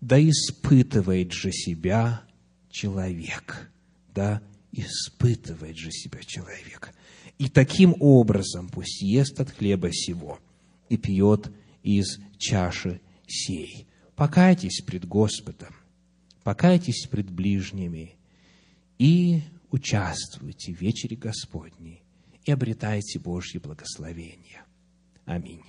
«Да 0.00 0.18
испытывает 0.18 1.32
же 1.32 1.52
себя 1.52 2.22
человек». 2.70 3.70
Да, 4.14 4.42
испытывает 4.72 5.76
же 5.76 5.90
себя 5.90 6.20
человек. 6.22 6.92
И 7.38 7.48
таким 7.48 7.94
образом 8.00 8.68
пусть 8.68 9.02
ест 9.02 9.40
от 9.40 9.50
хлеба 9.50 9.92
сего 9.92 10.38
и 10.88 10.96
пьет 10.96 11.50
из 11.82 12.18
чаши 12.38 13.00
сей. 13.26 13.86
Покайтесь 14.14 14.82
пред 14.82 15.06
Господом, 15.06 15.74
покайтесь 16.42 17.06
пред 17.06 17.30
ближними 17.30 18.16
и 18.98 19.42
участвуйте 19.70 20.74
в 20.74 20.80
вечере 20.80 21.16
Господней 21.16 22.02
и 22.44 22.52
обретайте 22.52 23.18
Божье 23.18 23.60
благословение. 23.60 24.64
Аминь. 25.24 25.62